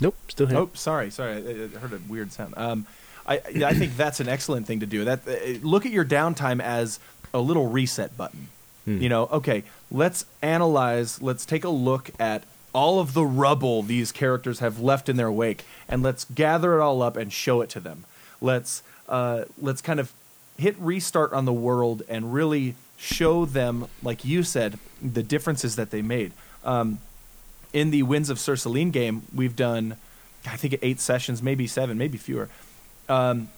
[0.00, 0.58] Nope, still here.
[0.58, 1.34] Oh, sorry, sorry.
[1.34, 2.54] I, I heard a weird sound.
[2.56, 2.86] Um,
[3.26, 5.04] I I think that's an excellent thing to do.
[5.04, 6.98] That uh, look at your downtime as
[7.32, 8.48] a little reset button.
[8.86, 11.20] You know, okay, let's analyze.
[11.22, 15.30] Let's take a look at all of the rubble these characters have left in their
[15.30, 18.04] wake, and let's gather it all up and show it to them.
[18.40, 20.12] Let's uh, let's kind of
[20.58, 25.90] hit restart on the world and really show them, like you said, the differences that
[25.90, 26.32] they made.
[26.64, 26.98] Um,
[27.72, 29.96] in the Winds of Cerceline game, we've done,
[30.46, 32.48] I think, eight sessions, maybe seven, maybe fewer.
[33.08, 33.48] Um,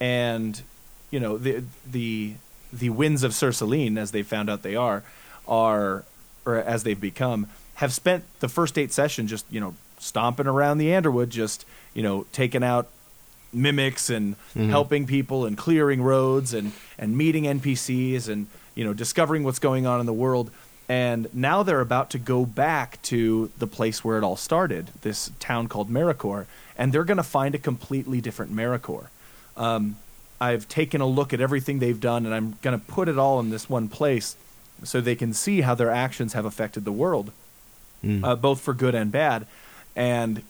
[0.00, 0.62] and
[1.10, 2.34] you know the the
[2.72, 5.02] the Winds of Cerceline, as they found out they are,
[5.46, 6.04] are
[6.46, 10.78] or as they've become, have spent the first eight sessions just you know stomping around
[10.78, 11.64] the Underwood, just
[11.94, 12.88] you know taking out
[13.52, 19.42] mimics and helping people and clearing roads and and meeting NPCs and you know discovering
[19.44, 20.50] what's going on in the world.
[20.88, 25.30] And now they're about to go back to the place where it all started, this
[25.38, 26.46] town called Maricor,
[26.76, 29.06] and they're going to find a completely different Maricor.
[29.56, 29.96] Um,
[30.40, 33.40] I've taken a look at everything they've done, and I'm going to put it all
[33.40, 34.36] in this one place
[34.82, 37.32] so they can see how their actions have affected the world,
[38.24, 39.46] uh, both for good and bad.
[39.94, 40.42] And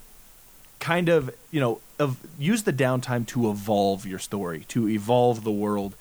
[0.78, 5.50] kind of you know of, use the downtime to evolve your story to evolve the
[5.50, 5.94] world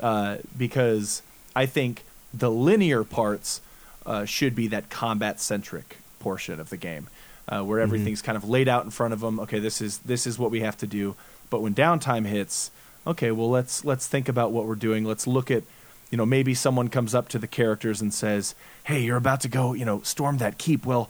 [0.00, 1.22] uh, because
[1.54, 3.60] i think the linear parts
[4.06, 7.06] uh, should be that combat centric portion of the game
[7.48, 10.26] uh, where everything's kind of laid out in front of them okay this is this
[10.26, 11.14] is what we have to do.
[11.50, 12.70] But when downtime hits
[13.06, 15.62] okay well let's let's think about what we're doing let's look at
[16.10, 19.48] you know maybe someone comes up to the characters and says hey you're about to
[19.48, 21.08] go you know storm that keep well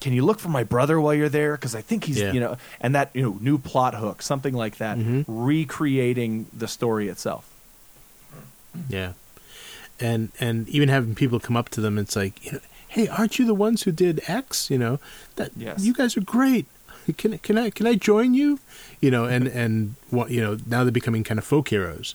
[0.00, 2.32] can you look for my brother while you're there because i think he's Yeah.
[2.32, 5.22] you know and that you know new plot hook something like that mm-hmm.
[5.26, 7.48] recreating the story itself
[8.88, 9.12] Yeah,
[10.00, 13.38] and and even having people come up to them, it's like, you know, hey, aren't
[13.38, 14.70] you the ones who did X?
[14.70, 14.98] You know,
[15.36, 15.84] that Yes.
[15.84, 16.66] you guys are great.
[17.16, 18.58] can can I can I join you?
[19.00, 22.14] You know, and and what you know now they're becoming kind of folk heroes,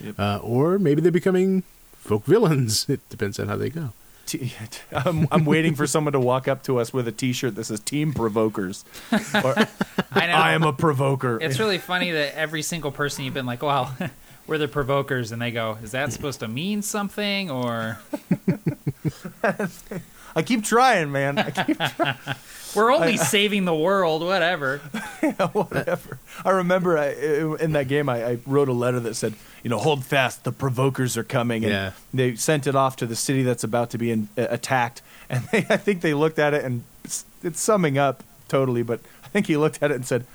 [0.00, 0.14] Yep.
[0.18, 1.62] uh, or maybe they're becoming
[1.96, 2.86] folk villains.
[2.88, 3.92] It depends on how they go.
[4.26, 4.52] T-
[4.92, 7.80] I'm, I'm waiting for someone to walk up to us with a T-shirt that says
[7.80, 9.54] "Team Provokers." Or,
[10.12, 10.32] I know.
[10.34, 11.38] I am a provoker.
[11.40, 13.94] It's really funny that every single person you've been like, well,
[14.46, 17.50] we're the provokers, and they go, is that supposed to mean something?
[17.50, 17.98] Or
[20.36, 21.38] I keep trying, man.
[21.38, 21.78] I keep
[22.76, 24.78] we're only saving the world, whatever.
[25.52, 26.18] whatever.
[26.44, 27.10] I remember I,
[27.60, 30.52] in that game, I, I wrote a letter that said, you know, hold fast, the
[30.52, 31.64] provokers are coming.
[31.64, 31.90] And Yeah.
[32.12, 35.02] they sent it off to the city that's about to be in, uh, attacked.
[35.30, 39.00] And they, I think they looked at it and it's, it's summing up totally, but
[39.24, 40.26] I think he looked at it and said,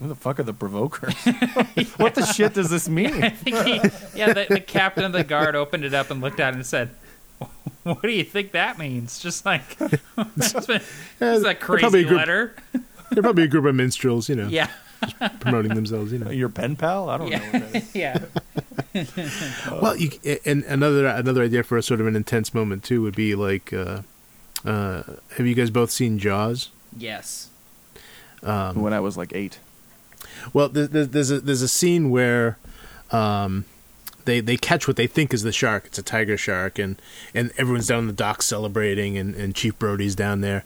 [0.00, 1.14] who the fuck are the provokers?
[1.98, 3.20] what the shit does this I mean?
[3.32, 3.74] think he,
[4.18, 6.64] yeah, the, the captain of the guard opened it up and looked at it and
[6.64, 6.88] said,
[7.84, 9.62] "What do you think that means?" Just like
[10.36, 10.80] it's a
[11.18, 12.54] they're crazy probably a group- letter.
[13.12, 14.68] They're probably a group of minstrels, you know, Yeah,
[15.40, 16.12] promoting themselves.
[16.12, 17.10] You know, Your pen pal?
[17.10, 17.92] I don't know what that is.
[17.92, 18.18] yeah.
[19.82, 20.10] Well, you,
[20.44, 23.72] and another another idea for a sort of an intense moment too would be like,
[23.72, 24.02] uh,
[24.64, 25.02] uh,
[25.36, 26.68] have you guys both seen Jaws?
[26.96, 27.48] Yes.
[28.42, 29.58] when I was like eight.
[30.52, 32.58] Well, there- there- there's a there's a scene where
[33.10, 33.64] um,
[34.30, 35.86] they they catch what they think is the shark.
[35.86, 37.00] It's a tiger shark, and
[37.34, 40.64] and everyone's down on the dock celebrating, and, and Chief Brody's down there,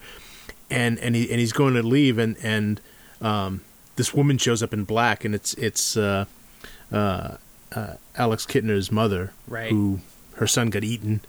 [0.71, 2.81] and and he and he's going to leave, and and
[3.21, 3.63] um,
[3.97, 6.27] this woman shows up in black, and it's it's uh,
[6.93, 7.37] uh,
[7.75, 9.71] uh, Alex Kintner's mother, Right.
[9.71, 10.01] who
[10.37, 11.21] her son got eaten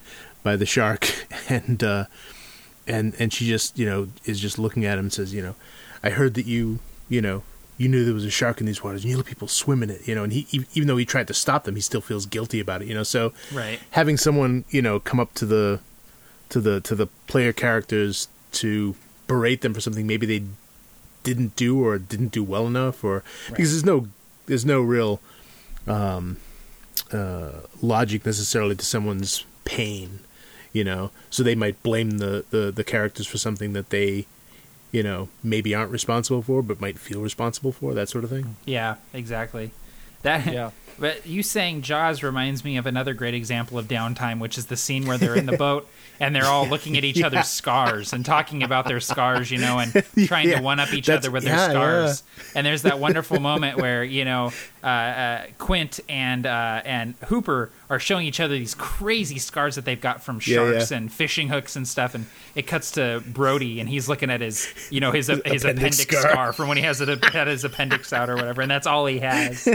[0.43, 1.07] by the shark,
[1.49, 2.05] and uh,
[2.86, 5.55] and and she just you know is just looking at him and says, you know,
[6.03, 6.79] I heard that you
[7.09, 7.43] you know
[7.78, 9.89] you knew there was a shark in these waters and you let people swim in
[9.89, 12.26] it, you know, and he even though he tried to stop them, he still feels
[12.26, 13.03] guilty about it, you know.
[13.03, 13.80] So Right.
[13.91, 15.80] having someone you know come up to the
[16.49, 18.95] to the to the player characters to
[19.28, 20.43] berate them for something maybe they
[21.23, 24.07] didn't do or didn't do well enough or because there's no
[24.45, 25.19] there's no real
[25.88, 26.38] um
[27.11, 27.51] uh
[27.82, 30.19] logic necessarily to someone's pain
[30.71, 34.28] you know so they might blame the the the characters for something that they
[34.95, 38.55] you know maybe aren't responsible for but might feel responsible for that sort of thing
[38.65, 39.71] Yeah, exactly.
[40.23, 40.71] That Yeah.
[40.97, 44.77] But you saying Jaws reminds me of another great example of downtime, which is the
[44.77, 45.89] scene where they're in the boat
[46.21, 47.25] and they're all looking at each Yeah.
[47.27, 49.91] other's scars and talking about their scars, you know, and
[50.25, 52.23] trying Yeah, to one up each that's- other with yeah, their scars.
[52.55, 54.53] And there's that wonderful moment where you know
[54.86, 59.86] uh, uh, Quint and uh, and Hooper are showing each other these crazy scars that
[59.86, 60.97] they've got from sharks yeah.
[60.97, 62.13] and fishing hooks and stuff.
[62.13, 65.65] And it cuts to Brody and he's looking at his you know his his appendix,
[65.65, 66.31] appendix scar.
[66.31, 66.53] scar.
[66.53, 69.19] from when he has it had his appendix out or whatever, and that's all he
[69.19, 69.67] has.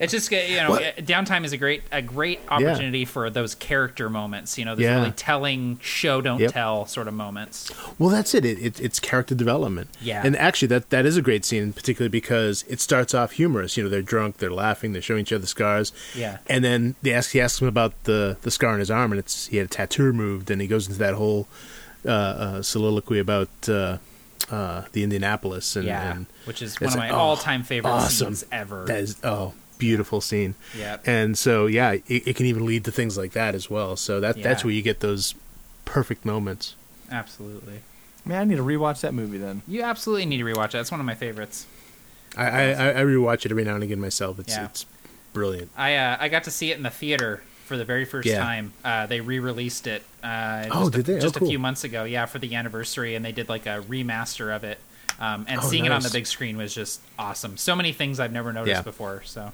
[0.00, 0.96] it's just you know What?
[0.96, 4.56] downtime is a great a great opportunity for those character moments.
[4.56, 4.96] You know, those Yeah.
[5.00, 6.52] really telling show don't Yep.
[6.52, 7.70] tell sort of moments.
[7.98, 8.44] Well, that's it.
[8.44, 8.80] It, it.
[8.80, 9.90] It's character development.
[10.00, 10.22] Yeah.
[10.24, 13.76] And actually, that that is a great scene, particularly because it starts off humorous.
[13.76, 15.92] You know, they're drunk, they're laughing, they're showing each other scars.
[16.14, 16.38] Yeah.
[16.48, 19.18] And then they ask, he asks him about the the scar on his arm, and
[19.18, 21.48] it's he had a tattoo removed, and he goes into that whole
[22.04, 23.98] uh, uh, soliloquy about uh,
[24.50, 28.34] uh, the Indianapolis, and, yeah, and which is one of my oh, all-time favorite awesome.
[28.34, 28.84] scenes ever.
[28.86, 30.54] that is oh beautiful scene.
[30.78, 30.98] Yeah.
[31.04, 33.96] And so yeah, it, it can even lead to things like that as well.
[33.96, 35.34] So that that's where you get those
[35.84, 36.76] perfect moments.
[37.10, 37.80] Absolutely,
[38.24, 39.62] Man, I need to rewatch that movie then.
[39.66, 40.76] you absolutely need to rewatch it.
[40.76, 41.66] It's one of my favorites.
[42.36, 44.38] I, I, I I rewatch it every now and again myself.
[44.38, 44.64] It's Yeah.
[44.66, 44.86] it's
[45.32, 45.70] brilliant.
[45.76, 48.38] I uh, I got to see it in the theater for the very first Yeah.
[48.38, 48.72] time.
[48.84, 50.02] Uh, they re-released it.
[50.22, 51.18] Uh, Oh, just did a, they?
[51.18, 53.80] Oh, Just a few months ago, yeah, for the anniversary, and they did like a
[53.88, 54.78] remaster of it.
[55.20, 57.56] Um, and Oh, seeing it on the big screen was just awesome.
[57.56, 58.82] So many things I've never noticed Yeah.
[58.82, 59.22] before.
[59.24, 59.52] So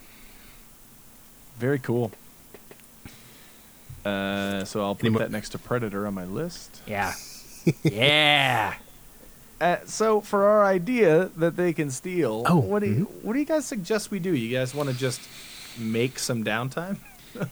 [1.58, 2.12] Very cool.
[4.04, 6.80] Uh, so I'll put Any mo- that next to Predator on my list.
[6.86, 7.12] yeah,
[7.82, 8.74] yeah.
[9.60, 13.38] Uh, so for our idea that they can steal, Oh, what do you, what do
[13.40, 14.34] you guys suggest we do?
[14.34, 15.20] You guys want to just
[15.78, 16.96] make some downtime?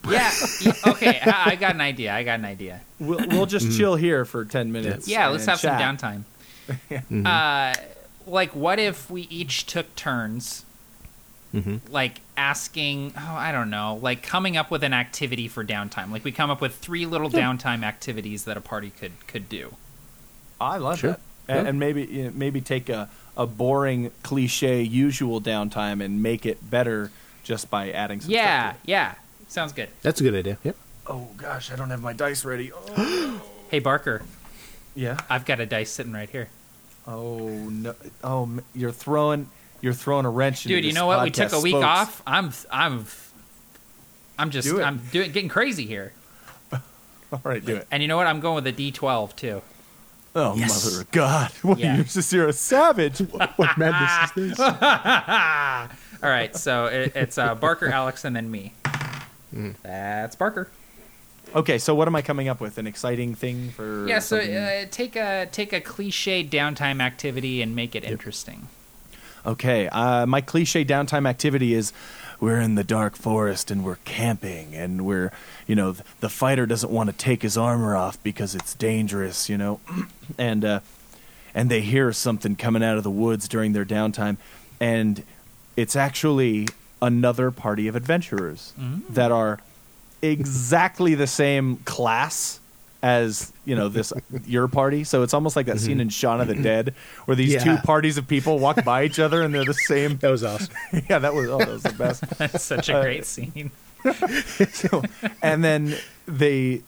[0.08, 0.32] Yeah.
[0.62, 1.20] yeah, Okay.
[1.20, 2.12] I, I got an idea.
[2.12, 2.80] I got an idea.
[2.98, 5.06] We'll we'll just chill here for ten minutes.
[5.06, 5.28] Yeah.
[5.28, 5.98] Let's and have some chat.
[6.00, 6.24] downtime.
[6.90, 7.26] Mm-hmm.
[7.26, 7.74] Uh,
[8.26, 10.64] like, what if we each took turns,
[11.54, 11.92] Mm-hmm.
[11.92, 13.12] like asking?
[13.16, 13.98] Oh, I don't know.
[14.02, 16.10] Like coming up with an activity for downtime.
[16.10, 19.74] Like we come up with three little downtime activities that a party could could do.
[20.60, 21.10] I love Sure.
[21.12, 21.20] that.
[21.48, 21.68] And, Yeah.
[21.70, 26.70] and maybe you know, maybe take a, a boring cliche usual downtime and make it
[26.70, 27.10] better
[27.44, 28.30] just by adding some.
[28.32, 28.70] Yeah.
[28.70, 29.14] stuff Yeah.
[29.48, 29.88] Sounds good.
[30.02, 30.58] That's a good idea.
[30.64, 30.76] Yep.
[31.06, 32.72] Oh gosh, I don't have my dice ready.
[32.74, 33.40] Oh.
[33.68, 34.22] Hey Barker,
[34.94, 35.18] yeah.
[35.28, 36.48] I've got a dice sitting right here.
[37.04, 37.94] Oh no.
[38.22, 39.48] Oh, you're throwing
[39.80, 40.64] you're throwing a wrench.
[40.64, 41.22] into Dude, you know what?
[41.24, 41.84] We took a week spokes.
[41.84, 42.22] off.
[42.26, 43.06] I'm I'm
[44.38, 44.80] I'm just Do.
[44.82, 46.12] I'm doing getting crazy here.
[47.32, 47.88] All right, do it.
[47.90, 48.26] And you know what?
[48.28, 49.62] I'm going with a D12 too.
[50.38, 50.84] Oh, Yes.
[50.84, 51.50] mother of God!
[51.62, 52.04] What Yeah.
[52.30, 53.18] you're a savage.
[53.20, 54.60] what madness is this?
[56.22, 58.74] All right, so it, it's uh, Barker, Alex, and then me.
[59.54, 59.74] Mm.
[59.82, 60.68] That's Barker.
[61.54, 62.76] okay, so what am I coming up with?
[62.78, 64.06] An exciting thing for?
[64.06, 68.68] Yeah, so uh, take a take a cliche downtime activity and make it interesting.
[69.46, 71.92] Okay, uh, my cliche downtime activity is
[72.40, 75.30] we're in the dark forest and we're camping and we're,
[75.68, 79.48] you know, th- the fighter doesn't want to take his armor off because it's dangerous,
[79.48, 79.80] you know,
[80.38, 80.80] and uh,
[81.54, 84.36] and they hear something coming out of the woods during their downtime,
[84.80, 85.22] and
[85.76, 86.66] it's actually
[87.00, 88.72] another party of adventurers
[89.10, 89.60] that are
[90.22, 92.58] exactly the same class
[93.02, 94.12] as you know this
[94.46, 95.04] your party.
[95.04, 96.94] So it's almost like that scene in Shaun of the Dead
[97.24, 100.16] where these two parties of people walk by each other and they're the same.
[100.18, 100.74] That was awesome.
[101.08, 102.22] yeah that was oh that was the best.
[102.38, 103.70] That's such a great scene.
[104.72, 105.02] so,
[105.42, 106.82] and then they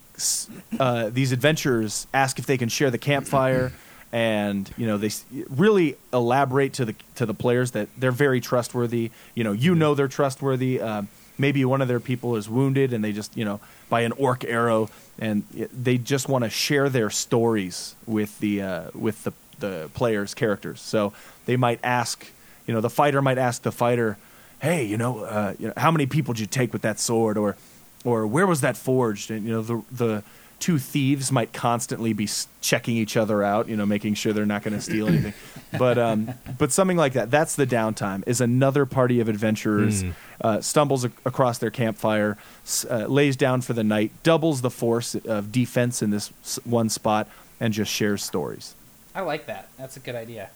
[0.78, 3.72] uh, these adventurers ask if they can share the campfire
[4.12, 5.10] and you know they
[5.50, 9.10] really elaborate to the to the players that they're very trustworthy.
[9.34, 10.80] You know you know they're trustworthy.
[10.80, 11.02] Uh,
[11.38, 14.44] maybe one of their people is wounded and they just you know by an orc
[14.44, 19.90] arrow and they just want to share their stories with the uh, with the the
[19.94, 20.80] players characters.
[20.80, 21.12] So
[21.46, 22.26] they might ask
[22.66, 24.16] you know the fighter might ask the fighter
[24.60, 27.36] hey you know, uh, you know how many people did you take with that sword?
[27.38, 27.56] Or
[28.04, 29.30] or where was that forged?
[29.30, 30.22] And you know the the
[30.60, 32.28] two thieves might constantly be
[32.60, 35.32] checking each other out you know making sure they're not going to steal anything
[35.78, 36.28] but um
[36.58, 40.02] but something like that that's the downtime is another party of adventurers
[40.40, 44.70] uh, stumbles ac- across their campfire s- uh, lays down for the night doubles the
[44.70, 47.28] force of defense in this s- one spot
[47.60, 48.74] and just shares stories
[49.14, 49.68] I like that.
[49.76, 50.50] That's a good idea.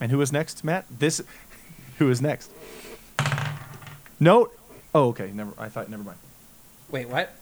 [0.00, 1.22] and who is next matt this
[1.98, 2.50] who is next
[4.20, 4.48] no
[4.94, 6.18] oh okay never i thought never mind
[6.90, 7.34] Wait, what?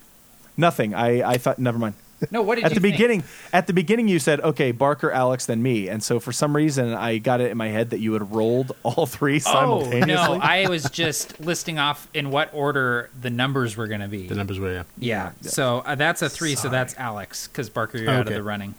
[0.61, 0.95] Nothing.
[0.95, 1.95] I, I thought never mind.
[2.31, 2.95] No, what did At you the think?
[2.97, 6.55] beginning, at the beginning, you said, "Okay, Barker, Alex, then me," and so for some
[6.55, 10.15] reason, I got it in my head that you had rolled all three simultaneously.
[10.15, 14.09] Oh, no, I was just listing off in what order the numbers were going to
[14.09, 14.27] be.
[14.27, 14.83] The numbers were yeah.
[14.99, 15.31] yeah.
[15.41, 16.57] So uh, that's a three.
[16.57, 18.75] So that's Alex because Barker, you're out of the running.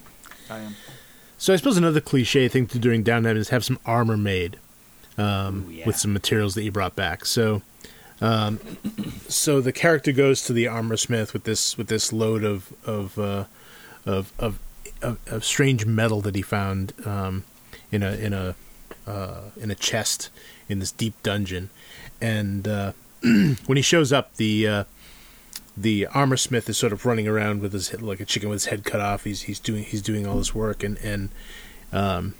[0.48, 0.76] I am.
[1.36, 4.58] So I suppose another cliche thing to do during downtime is have some armor made
[5.18, 5.86] um, Ooh, yeah.
[5.86, 7.24] with some materials that you brought back.
[7.24, 7.62] So,
[8.22, 8.60] um,
[9.28, 13.18] so the character goes to the armor smith with this with this load of of
[13.18, 13.44] uh,
[14.06, 14.58] of, of
[15.02, 17.44] of of strange metal that he found um,
[17.90, 18.54] in a in a
[19.06, 20.30] uh, in a chest
[20.68, 21.70] in this deep dungeon,
[22.20, 24.84] and uh, when he shows up, the uh,
[25.76, 28.56] the armor smith is sort of running around with his head, like a chicken with
[28.56, 29.24] his head cut off.
[29.24, 31.30] He's he's doing he's doing all this work and and
[31.92, 32.34] um,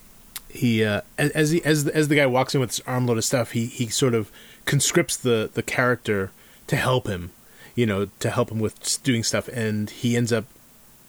[0.48, 3.24] he uh, as he, as the, as the guy walks in with his armload of
[3.24, 4.30] stuff, he he sort of
[4.64, 6.30] conscripts the the character
[6.66, 7.30] to help him,
[7.74, 10.44] you know, to help him with doing stuff, and he ends up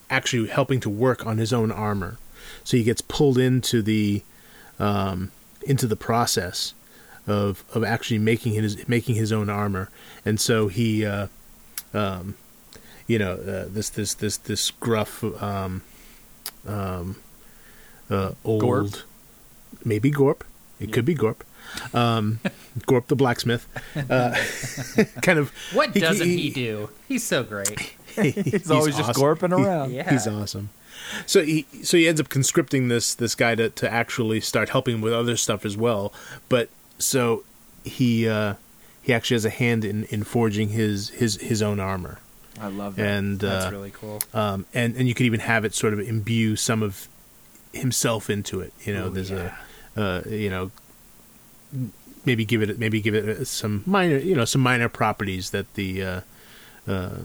[0.09, 2.17] actually helping to work on his own armor.
[2.63, 4.23] So he gets pulled into the
[4.79, 5.31] um,
[5.61, 6.73] into the process
[7.25, 9.89] of of actually making his making his own armor,
[10.25, 11.05] and so he.
[11.05, 11.27] Uh,
[11.93, 12.35] um,
[13.07, 15.81] you know, uh, this this this this gruff, um,
[16.65, 17.17] um,
[18.09, 18.93] uh, old, Gorp?
[19.83, 20.43] maybe Gorp.
[20.79, 21.43] It could be Gorp.
[21.93, 22.39] Um,
[22.85, 23.67] Gorp the blacksmith.
[23.95, 24.35] Uh,
[25.21, 25.51] kind of.
[25.73, 26.89] What doesn't he, do?
[27.07, 27.95] He's so great.
[28.15, 29.91] He's, always just gorping around.
[29.91, 30.09] Yeah.
[30.09, 30.69] He's awesome.
[31.25, 34.95] So he so he ends up conscripting this this guy to, to actually start helping
[34.95, 36.13] him with other stuff as well.
[36.47, 36.69] But
[36.99, 37.43] so
[37.83, 38.55] he uh,
[39.01, 42.19] he actually has a hand in, in forging his, his his own armor.
[42.59, 43.05] I love that.
[43.05, 44.21] And That's uh, really cool.
[44.33, 47.07] um, and and you could even have it sort of imbue some of
[47.73, 48.73] himself into it.
[48.85, 49.55] You know, Ooh, there's yeah.
[49.95, 50.71] a uh, you know
[52.25, 56.03] maybe give it maybe give it some minor you know some minor properties that the
[56.03, 56.21] uh,
[56.87, 57.17] uh,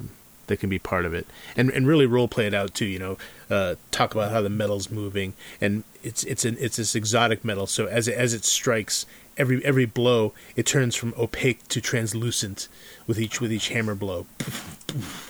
[0.49, 1.26] that can be part of it,
[1.57, 2.86] and and really role play it out too.
[2.86, 3.18] You know,
[3.49, 7.66] uh, talk about how the metal's moving, and it's it's an it's this exotic metal.
[7.66, 9.07] So as it, as it strikes.
[9.36, 12.66] Every every blow, it turns from opaque to translucent
[13.07, 14.26] with each with each hammer blow.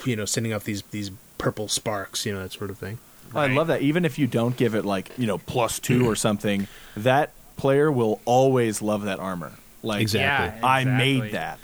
[0.06, 2.24] You know, sending off these these purple sparks.
[2.24, 3.00] You know that sort of thing.
[3.34, 3.82] I love that.
[3.82, 7.92] Even if you don't give it like you know plus two or something, that player
[7.92, 9.52] will always love that armor.
[9.82, 10.59] Like Exactly.
[10.61, 11.59] Yeah, I made that.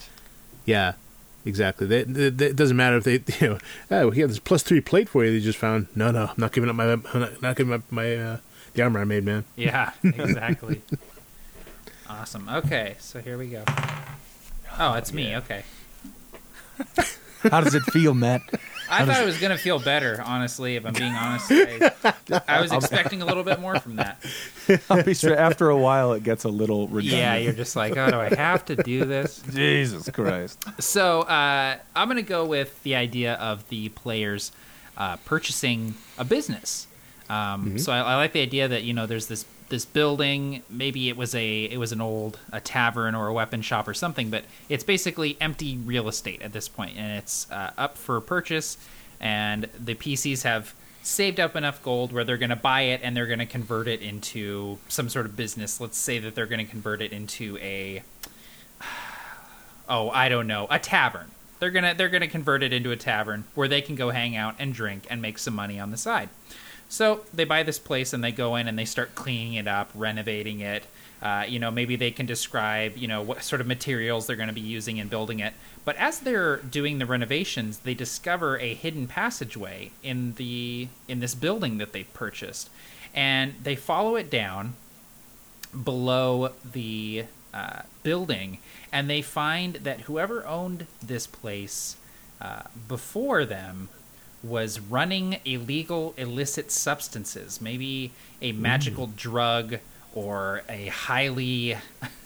[0.65, 0.93] Yeah,
[1.45, 1.87] exactly.
[1.87, 3.13] They, they, they- it doesn't matter if they,
[3.45, 3.57] you know,
[3.91, 5.31] oh, we have this plus three plate for you.
[5.31, 5.87] They just found.
[5.95, 8.37] No, no, I'm not giving up my, I'm not, not giving up my uh,
[8.73, 9.43] the armor I made, man.
[9.55, 10.81] Yeah, exactly.
[12.09, 12.47] awesome.
[12.47, 13.63] Okay, so here we go.
[14.79, 15.35] Oh, it's me.
[15.37, 15.63] Okay.
[17.51, 18.41] How does it feel, Matt?
[18.89, 20.75] I thought it was gonna feel better, honestly.
[20.75, 24.23] If I'm being honest, I, I was expecting a little bit more from that.
[24.89, 25.37] I'll be straight.
[25.37, 27.19] After a while, it gets a little redundant.
[27.21, 29.41] Yeah, you're just like, oh, do I have to do this?
[29.51, 30.63] Jesus Christ.
[30.79, 34.51] So uh, I'm gonna go with the idea of the players
[34.97, 36.87] uh, purchasing a business.
[37.29, 40.63] Um, So I, I like the idea that you know there's this this building.
[40.69, 43.93] Maybe it was a it was an old a tavern or a weapon shop or
[43.93, 48.19] something, but it's basically empty real estate at this point, and it's uh, up for
[48.21, 48.77] purchase.
[49.19, 53.15] And the PCs have saved up enough gold where they're going to buy it and
[53.15, 55.79] they're going to convert it into some sort of business.
[55.79, 58.03] Let's say that they're going to convert it into a
[59.89, 61.31] oh, I don't know, a tavern.
[61.59, 64.55] They're gonna they're gonna convert it into a tavern where they can go hang out
[64.59, 66.29] and drink and make some money on the side.
[66.89, 69.89] So they buy this place and they go in and they start cleaning it up,
[69.95, 70.85] renovating it.
[71.21, 74.47] Uh, you know, maybe they can describe you know what sort of materials they're going
[74.49, 75.53] to be using in building it.
[75.83, 81.33] But as they're doing the renovations, they discover a hidden passageway in the in this
[81.33, 82.69] building that they've purchased,
[83.13, 84.75] and they follow it down
[85.83, 88.59] below the uh, building,
[88.91, 91.97] and they find that whoever owned this place
[92.41, 93.89] uh, before them
[94.45, 99.77] was running illegal, illicit substances, maybe a magical drug
[100.13, 101.77] or a highly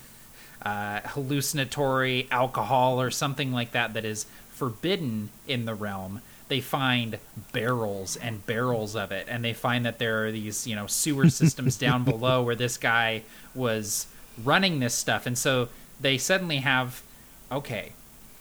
[0.62, 6.20] uh, hallucinatory alcohol or something like that that is forbidden in the realm.
[6.48, 7.18] They find
[7.52, 11.30] barrels and barrels of it, and they find that there are these, you know, sewer
[11.30, 13.22] systems down below where this guy
[13.54, 14.06] was
[14.42, 15.68] running this stuff, and so
[16.00, 17.02] they suddenly have,
[17.50, 17.92] okay,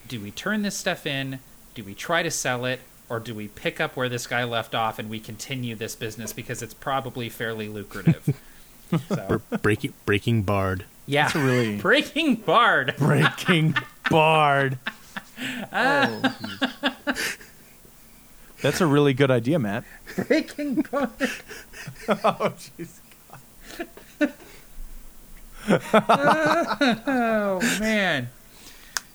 [0.08, 1.40] do we turn this stuff in?
[1.76, 2.80] Do we try to sell it?
[3.10, 6.32] Or do we pick up where this guy left off and we continue this business
[6.32, 8.40] because it's probably fairly lucrative?
[9.10, 10.86] so, Breaking Breaking Bard.
[11.08, 12.96] yeah, That's a really- Breaking Bard.
[13.00, 13.76] Breaking
[14.10, 14.78] Bard.
[15.74, 16.36] Oh.
[18.62, 19.86] That's a really good idea, Matt.
[20.28, 21.10] Breaking Bard.
[22.10, 23.00] Oh, jeez.
[25.72, 28.30] Oh man.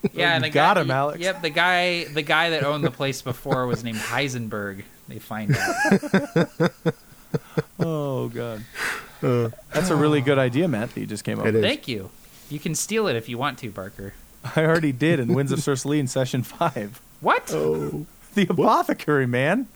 [0.12, 1.18] Yeah, and You the got guy, him, Alex.
[1.20, 4.82] Yep, the guy, the guy that owned the place before was named Heisenberg.
[5.08, 6.50] They find out.
[7.80, 8.62] Oh, God.
[9.20, 11.56] That's a really good idea, Matt, that you just came up with.
[11.56, 11.62] is.
[11.62, 12.10] Thank you.
[12.48, 14.14] You can steal it if you want to, Barker.
[14.54, 17.00] I already did in Winds of Cersei in session five.
[17.20, 17.50] What?
[17.52, 19.66] Oh, The apothecary, man.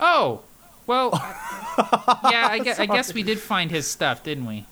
[0.00, 0.40] Oh,
[0.86, 1.10] well,
[2.30, 2.48] yeah.
[2.50, 4.66] I guess, I guess we did find his stuff, didn't we?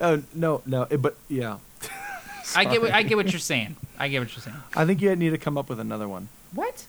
[0.00, 0.86] Oh, no, no.
[0.90, 1.58] it- But, yeah.
[2.56, 2.82] I get.
[2.82, 3.76] What, I get what you're saying.
[3.98, 4.56] I get what you're saying.
[4.76, 6.28] I think you need to come up with another one.
[6.54, 6.86] What?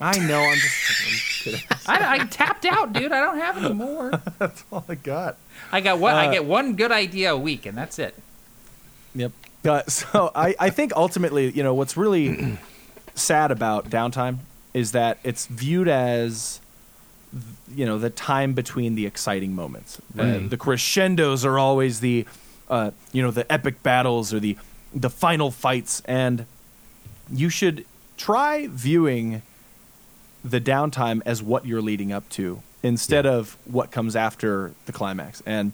[0.00, 0.38] I know.
[0.40, 1.60] I'm just, I'm kidding.
[1.86, 3.12] I, I tapped out, dude.
[3.12, 4.10] I don't have any more.
[4.38, 5.36] That's all I got.
[5.70, 6.14] I got what?
[6.14, 8.14] I Uh, get one good idea a week, and that's it.
[9.14, 9.32] Yep.
[9.64, 12.58] Uh, so I, I think ultimately, you know, what's really
[13.14, 14.38] sad about downtime
[14.74, 16.60] is that it's viewed as,
[17.74, 20.00] you know, the time between the exciting moments.
[20.18, 22.26] Uh, the crescendos are always the,
[22.70, 24.56] uh, you know, the epic battles or the,
[24.94, 26.46] the final fights, and
[27.30, 27.84] you should
[28.16, 29.42] try viewing
[30.44, 35.42] the downtime as what you're leading up to instead of what comes after the climax.
[35.46, 35.72] And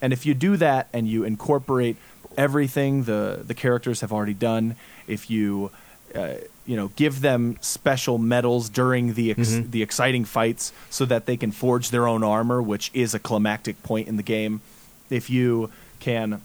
[0.00, 1.96] and if you do that and you incorporate
[2.36, 5.70] everything the the characters have already done, if you
[6.14, 11.26] uh, you know give them special metals during the ex- the exciting fights so that
[11.26, 14.60] they can forge their own armor, which is a climactic point in the game.
[15.10, 16.40] If you can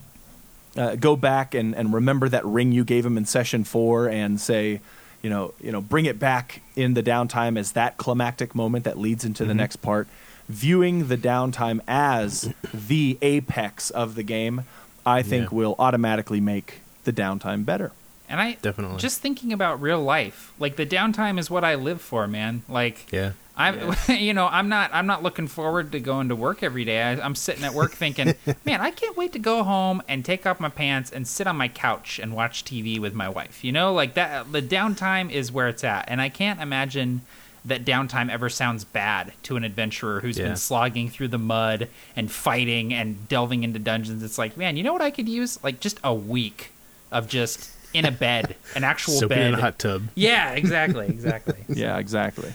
[0.78, 4.39] uh, go back and, and remember that ring you gave him in session four and
[4.39, 4.80] say,
[5.22, 8.97] you know, you know, bring it back in the downtime as that climactic moment that
[8.97, 10.07] leads into the next part.
[10.49, 14.63] Viewing the downtime as the apex of the game,
[15.05, 15.57] I think Yeah.
[15.57, 17.91] will automatically make the downtime better.
[18.30, 18.97] And I Definitely.
[18.97, 20.53] just thinking about real life.
[20.57, 22.63] Like the downtime is what I live for, man.
[22.69, 23.32] Like yeah.
[23.62, 27.01] I'm, you know, I'm not, I'm not looking forward to going to work every day.
[27.01, 28.36] I, I'm sitting at work thinking,
[28.66, 31.55] man, I can't wait to go home and take off my pants and sit on
[31.55, 33.64] my couch and watch TV with my wife.
[33.64, 34.51] You know, like that.
[34.51, 37.22] The downtime is where it's at, and I can't imagine
[37.64, 40.47] that downtime ever sounds bad to an adventurer who's Yeah.
[40.47, 44.24] been slogging through the mud and fighting and delving into dungeons.
[44.24, 45.64] It's like, man, you know what I could use?
[45.64, 46.72] Like just a week
[47.12, 49.47] of just in a bed, an actual Soaking bed.
[49.49, 50.07] in a hot tub.
[50.16, 51.64] Yeah, exactly, exactly.
[51.70, 52.51] Yeah, exactly.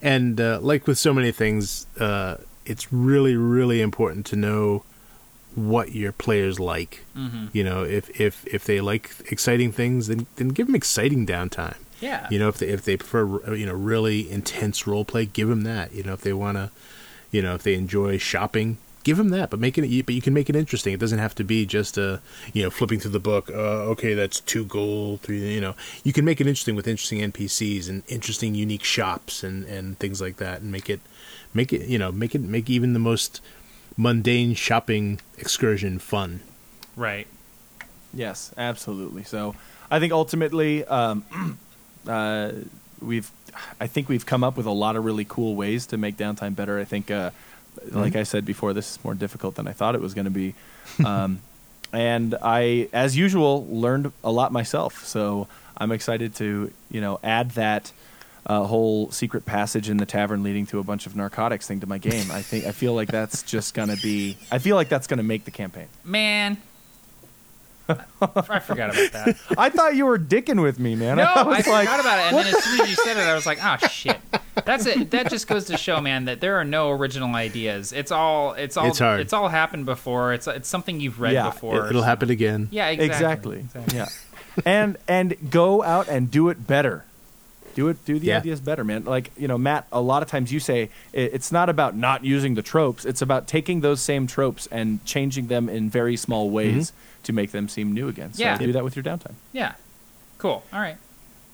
[0.00, 4.84] And uh, like with so many things, uh, it's really, really important to know
[5.54, 7.04] what your players like.
[7.16, 7.46] Mm-hmm.
[7.52, 11.76] You know, if if if they like exciting things, then then give them exciting downtime.
[12.00, 12.28] Yeah.
[12.30, 15.62] You know, if they if they prefer you know really intense role play, give them
[15.62, 15.92] that.
[15.92, 16.70] You know, if they want to,
[17.30, 18.78] you know, if they enjoy shopping,
[19.08, 19.48] give them that.
[19.48, 20.92] But make it but you can make it interesting.
[20.92, 22.20] It doesn't have to be just a
[22.52, 23.48] you know flipping through the book.
[23.50, 25.54] Uh, okay, that's two gold, three.
[25.54, 29.64] You know, you can make it interesting with interesting NPCs and interesting unique shops and
[29.64, 31.00] and things like that, and make it
[31.54, 33.40] make it you know make it make even the most
[33.96, 36.40] mundane shopping excursion fun.
[36.94, 37.26] right.
[38.14, 39.22] Yes, absolutely.
[39.22, 39.54] So
[39.90, 41.24] I think ultimately, um,
[42.08, 42.52] uh,
[43.02, 43.30] we've,
[43.78, 46.56] I think we've come up with a lot of really cool ways to make downtime
[46.56, 46.78] better.
[46.78, 47.30] I think uh,
[47.90, 50.30] Like I said before, this is more difficult than I thought it was going to
[50.30, 50.54] be.
[51.04, 51.40] Um,
[51.92, 55.04] and I, as usual, learned a lot myself.
[55.06, 57.92] So I'm excited to, you know, add that
[58.46, 61.86] uh, whole secret passage in the tavern leading to a bunch of narcotics thing to
[61.86, 62.30] my game.
[62.30, 64.36] I think I feel like that's just going to be.
[64.50, 65.88] I feel like that's going to make the campaign.
[66.04, 66.56] Man.
[68.20, 69.36] I forgot about that.
[69.58, 71.16] I thought you were dicking with me, man.
[71.16, 73.20] No, I I forgot like, about it, and then as soon as you said it,
[73.20, 74.18] I was like, "Oh shit!"
[74.64, 75.10] That's it.
[75.12, 77.92] That just goes to show, man, that there are no original ideas.
[77.92, 79.32] It's all, it's all, It's hard.
[79.32, 80.34] all happened before.
[80.34, 81.88] It's it's something you've read Yeah, before.
[81.88, 82.68] It, will happen again.
[82.70, 83.60] Yeah, exactly.
[83.60, 83.96] exactly.
[83.96, 84.08] Yeah,
[84.66, 87.04] and and go out and do it better.
[87.74, 88.04] Do it.
[88.04, 88.38] Do the Yeah.
[88.38, 89.04] ideas better, man.
[89.04, 89.86] Like you know, Matt.
[89.92, 93.06] A lot of times you say it, it's not about not using the tropes.
[93.06, 97.07] It's about taking those same tropes and changing them in very small ways mm-hmm.
[97.28, 98.32] To make them seem new again.
[98.32, 98.58] So Yeah.
[98.58, 99.34] do that with your downtime.
[99.52, 99.74] Yeah.
[100.38, 100.64] Cool.
[100.72, 100.96] All right.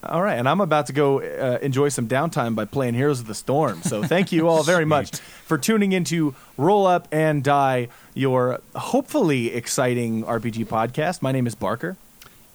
[0.07, 3.27] All right, and I'm about to go uh, enjoy some downtime by playing Heroes of
[3.27, 3.81] the Storm.
[3.83, 9.55] So thank you all very much for tuning into Roll Up and Die, your hopefully
[9.55, 11.23] exciting RPG podcast.
[11.23, 11.97] My name is Barker.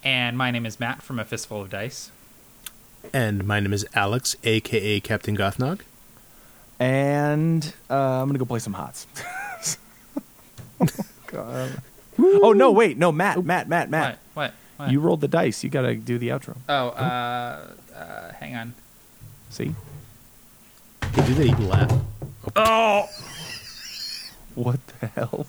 [0.04, 2.12] And my name is Matt from A Fistful of Dice.
[3.12, 5.80] And my name is Alex, aka Captain Gothnog.
[6.78, 9.08] and uh, I'm gonna go play some hots.
[11.26, 11.82] God.
[12.42, 12.70] Oh no!
[12.70, 14.18] Wait, no, Matt, Matt, Matt, Matt.
[14.34, 14.50] What?
[14.50, 14.54] What?
[14.76, 14.92] What?
[14.92, 15.62] You rolled the dice.
[15.62, 16.56] You gotta do the outro.
[16.68, 18.74] Oh, uh, uh, hang on.
[19.50, 19.74] See
[21.02, 21.92] Hey, do that evil laugh.
[22.56, 23.08] Oh,
[24.54, 25.46] what the hell?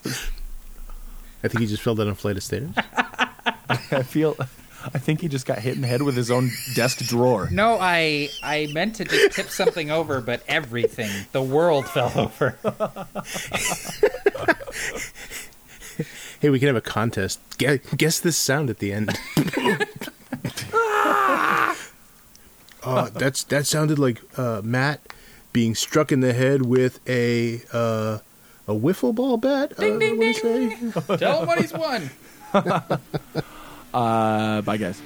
[1.44, 2.72] I think he just fell down a flight of stairs.
[3.70, 4.36] I feel.
[4.84, 7.48] I think he just got hit in the head with his own desk drawer.
[7.52, 12.58] no, I I meant to just tip something over, but everything, the world fell over.
[16.42, 17.40] hey, we can have a contest.
[17.58, 19.10] Guess, guess this sound at the end.
[22.84, 25.02] uh, that's that sounded like uh, Matt
[25.54, 28.20] being struck in the head with a uh,
[28.68, 29.74] a wiffle ball bat.
[29.74, 30.78] uh, what do you say?
[31.18, 32.10] Tell him what he's won.
[33.94, 35.02] Uh, bye, guys.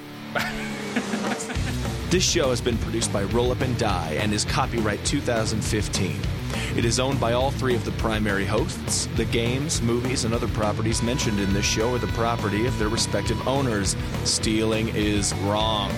[2.16, 6.18] This show has been produced by Roll Up and Die and is copyright 2015.
[6.74, 9.04] It is owned by all three of the primary hosts.
[9.16, 12.88] The games, movies, and other properties mentioned in this show are the property of their
[12.88, 13.96] respective owners.
[14.24, 15.92] Stealing is wrong.